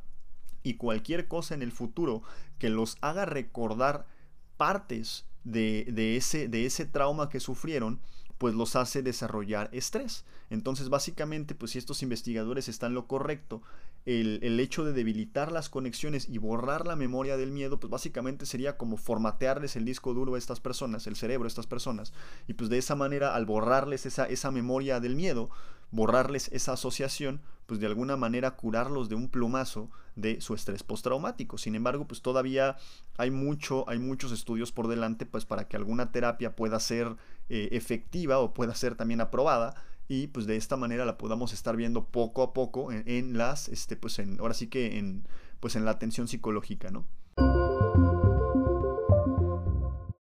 y 0.63 0.75
cualquier 0.75 1.29
cosa 1.29 1.55
en 1.55 1.63
el 1.63 1.73
futuro 1.73 2.23
que 2.59 2.69
los 2.69 2.99
haga 3.01 3.25
recordar 3.25 4.07
partes 4.59 5.27
de, 5.45 5.87
de, 5.91 6.17
ese, 6.17 6.49
de 6.49 6.67
ese 6.67 6.85
trauma 6.85 7.31
que 7.31 7.41
sufrieron, 7.41 8.01
pues 8.41 8.55
los 8.55 8.75
hace 8.75 9.03
desarrollar 9.03 9.69
estrés. 9.71 10.25
Entonces, 10.49 10.89
básicamente, 10.89 11.55
pues 11.55 11.73
si 11.73 11.79
estos 11.79 12.03
investigadores 12.03 12.71
están 12.71 12.95
lo 12.95 13.07
correcto, 13.07 13.61
el, 14.07 14.59
hecho 14.61 14.83
de 14.83 14.95
debilitar 14.95 15.53
las 15.53 15.69
conexiones 15.69 16.27
y 16.27 16.39
borrar 16.39 16.87
la 16.87 16.97
memoria 16.97 17.37
del 17.37 17.51
miedo, 17.51 17.79
pues 17.79 17.91
básicamente 17.91 18.47
sería 18.47 18.79
como 18.79 18.97
formatearles 18.97 19.77
el 19.77 19.85
disco 19.85 20.15
duro 20.15 20.37
a 20.37 20.39
estas 20.39 20.59
personas, 20.59 21.07
el 21.07 21.17
cerebro 21.17 21.45
a 21.45 21.49
estas 21.49 21.67
personas. 21.67 22.15
Y 22.49 22.55
pues 22.55 22.71
de 22.71 22.79
esa 22.79 22.97
manera, 22.97 23.35
al 23.35 23.45
borrarles 23.45 24.07
esa, 24.07 24.25
esa 24.25 24.51
memoria 24.51 25.01
del 25.01 25.17
miedo, 25.17 25.51
borrarles 25.91 26.49
esa 26.53 26.73
asociación, 26.73 27.41
pues 27.67 27.81
de 27.81 27.87
alguna 27.87 28.17
manera 28.17 28.57
curarlos 28.57 29.09
de 29.09 29.15
un 29.15 29.29
plumazo 29.29 29.91
de 30.17 30.41
su 30.41 30.55
estrés 30.55 30.83
postraumático. 30.83 31.59
Sin 31.59 31.75
embargo, 31.75 32.07
pues 32.07 32.23
todavía 32.23 32.77
hay 33.17 33.31
mucho, 33.31 33.89
hay 33.89 33.99
muchos 33.99 34.33
estudios 34.33 34.73
por 34.73 34.89
delante, 34.89 35.27
pues 35.27 35.45
para 35.45 35.69
que 35.69 35.77
alguna 35.77 36.13
terapia 36.13 36.57
pueda 36.57 36.81
ser 36.81 37.17
eh, 37.49 37.69
efectiva 37.73 38.39
o 38.39 38.55
pueda 38.55 38.75
ser 38.75 38.95
también 38.95 39.21
aprobada 39.21 39.75
y 40.09 40.27
pues 40.27 40.47
de 40.47 40.57
esta 40.57 40.77
manera 40.77 41.05
la 41.05 41.17
podamos 41.17 41.53
estar 41.53 41.77
viendo 41.77 42.07
poco 42.07 42.43
a 42.43 42.53
poco 42.53 42.91
en, 42.91 43.39
las, 43.39 43.69
este, 43.69 43.95
pues 43.95 44.19
en, 44.19 44.41
ahora 44.41 44.55
sí 44.55 44.67
que 44.67 44.99
en, 44.99 45.25
pues 45.61 45.77
en 45.77 45.85
la 45.85 45.93
atención 45.93 46.27
psicológica, 46.27 46.91
¿no? 46.91 47.07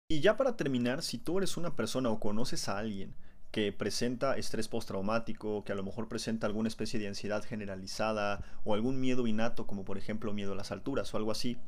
Y 0.06 0.20
ya 0.20 0.36
para 0.36 0.56
terminar, 0.56 1.02
si 1.02 1.18
tú 1.18 1.38
eres 1.38 1.56
una 1.56 1.74
persona 1.74 2.08
o 2.10 2.20
conoces 2.20 2.68
a 2.68 2.78
alguien 2.78 3.16
que 3.50 3.72
presenta 3.72 4.36
estrés 4.36 4.68
postraumático, 4.68 5.64
que 5.64 5.72
a 5.72 5.74
lo 5.74 5.82
mejor 5.82 6.08
presenta 6.08 6.46
alguna 6.46 6.68
especie 6.68 7.00
de 7.00 7.08
ansiedad 7.08 7.42
generalizada 7.42 8.44
o 8.64 8.74
algún 8.74 9.00
miedo 9.00 9.26
innato, 9.26 9.66
como 9.66 9.84
por 9.84 9.98
ejemplo 9.98 10.32
miedo 10.32 10.52
a 10.52 10.56
las 10.56 10.70
alturas 10.70 11.12
o 11.12 11.16
algo 11.16 11.32
así, 11.32 11.58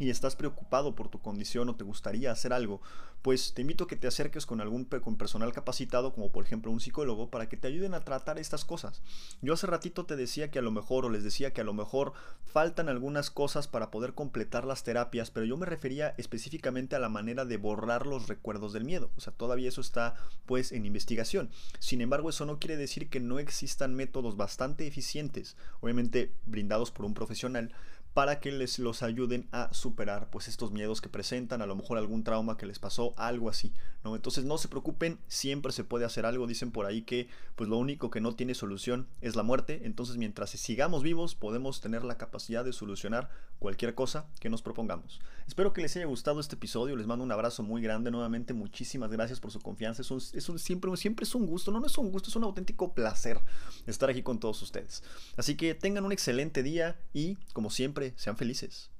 y 0.00 0.08
estás 0.08 0.34
preocupado 0.34 0.94
por 0.94 1.08
tu 1.10 1.20
condición 1.20 1.68
o 1.68 1.76
te 1.76 1.84
gustaría 1.84 2.32
hacer 2.32 2.54
algo, 2.54 2.80
pues 3.20 3.52
te 3.52 3.60
invito 3.60 3.84
a 3.84 3.86
que 3.86 3.96
te 3.96 4.06
acerques 4.06 4.46
con 4.46 4.62
algún 4.62 4.86
personal 4.86 5.52
capacitado, 5.52 6.14
como 6.14 6.32
por 6.32 6.42
ejemplo 6.42 6.72
un 6.72 6.80
psicólogo, 6.80 7.28
para 7.28 7.50
que 7.50 7.58
te 7.58 7.68
ayuden 7.68 7.92
a 7.92 8.00
tratar 8.00 8.38
estas 8.38 8.64
cosas. 8.64 9.02
Yo 9.42 9.52
hace 9.52 9.66
ratito 9.66 10.06
te 10.06 10.16
decía 10.16 10.50
que 10.50 10.58
a 10.58 10.62
lo 10.62 10.70
mejor, 10.70 11.04
o 11.04 11.10
les 11.10 11.22
decía 11.22 11.52
que 11.52 11.60
a 11.60 11.64
lo 11.64 11.74
mejor 11.74 12.14
faltan 12.46 12.88
algunas 12.88 13.30
cosas 13.30 13.68
para 13.68 13.90
poder 13.90 14.14
completar 14.14 14.64
las 14.64 14.84
terapias, 14.84 15.30
pero 15.30 15.44
yo 15.44 15.58
me 15.58 15.66
refería 15.66 16.14
específicamente 16.16 16.96
a 16.96 16.98
la 16.98 17.10
manera 17.10 17.44
de 17.44 17.58
borrar 17.58 18.06
los 18.06 18.26
recuerdos 18.26 18.72
del 18.72 18.86
miedo. 18.86 19.10
O 19.18 19.20
sea, 19.20 19.34
todavía 19.34 19.68
eso 19.68 19.82
está 19.82 20.14
pues 20.46 20.72
en 20.72 20.86
investigación. 20.86 21.50
Sin 21.78 22.00
embargo, 22.00 22.30
eso 22.30 22.46
no 22.46 22.58
quiere 22.58 22.78
decir 22.78 23.10
que 23.10 23.20
no 23.20 23.38
existan 23.38 23.94
métodos 23.94 24.38
bastante 24.38 24.86
eficientes, 24.86 25.58
obviamente 25.80 26.32
brindados 26.46 26.90
por 26.90 27.04
un 27.04 27.12
profesional, 27.12 27.74
para 28.14 28.40
que 28.40 28.50
les 28.50 28.78
los 28.78 29.02
ayuden 29.02 29.48
a 29.52 29.72
superar 29.72 30.30
pues 30.30 30.48
estos 30.48 30.72
miedos 30.72 31.00
que 31.00 31.08
presentan, 31.08 31.62
a 31.62 31.66
lo 31.66 31.76
mejor 31.76 31.98
algún 31.98 32.24
trauma 32.24 32.56
que 32.56 32.66
les 32.66 32.78
pasó, 32.78 33.14
algo 33.16 33.48
así, 33.48 33.72
¿no? 34.04 34.16
Entonces 34.16 34.44
no 34.44 34.58
se 34.58 34.68
preocupen, 34.68 35.18
siempre 35.28 35.72
se 35.72 35.84
puede 35.84 36.04
hacer 36.04 36.26
algo, 36.26 36.46
dicen 36.46 36.72
por 36.72 36.86
ahí 36.86 37.02
que 37.02 37.28
pues 37.54 37.68
lo 37.68 37.76
único 37.76 38.10
que 38.10 38.20
no 38.20 38.34
tiene 38.34 38.54
solución 38.54 39.06
es 39.20 39.36
la 39.36 39.42
muerte, 39.42 39.82
entonces 39.84 40.16
mientras 40.16 40.50
sigamos 40.50 41.02
vivos 41.02 41.34
podemos 41.34 41.80
tener 41.80 42.04
la 42.04 42.18
capacidad 42.18 42.64
de 42.64 42.72
solucionar 42.72 43.30
cualquier 43.60 43.94
cosa 43.94 44.26
que 44.40 44.50
nos 44.50 44.62
propongamos. 44.62 45.20
Espero 45.46 45.72
que 45.72 45.82
les 45.82 45.94
haya 45.96 46.06
gustado 46.06 46.40
este 46.40 46.56
episodio, 46.56 46.96
les 46.96 47.06
mando 47.06 47.24
un 47.24 47.30
abrazo 47.30 47.62
muy 47.62 47.82
grande 47.82 48.10
nuevamente, 48.10 48.54
muchísimas 48.54 49.10
gracias 49.12 49.38
por 49.38 49.52
su 49.52 49.60
confianza, 49.60 50.02
es, 50.02 50.10
un, 50.10 50.58
siempre, 50.58 50.96
siempre 50.96 51.24
es 51.24 51.34
un 51.34 51.46
gusto, 51.46 51.70
no, 51.70 51.78
no 51.78 51.86
es 51.86 51.96
un 51.98 52.10
gusto, 52.10 52.30
es 52.30 52.36
un 52.36 52.44
auténtico 52.44 52.92
placer 52.94 53.38
estar 53.86 54.10
aquí 54.10 54.22
con 54.22 54.40
todos 54.40 54.60
ustedes. 54.62 55.04
Así 55.36 55.56
que 55.56 55.74
tengan 55.74 56.04
un 56.04 56.12
excelente 56.12 56.62
día 56.62 56.96
y 57.12 57.36
como 57.52 57.70
siempre, 57.70 58.14
sean 58.16 58.36
felices. 58.36 58.90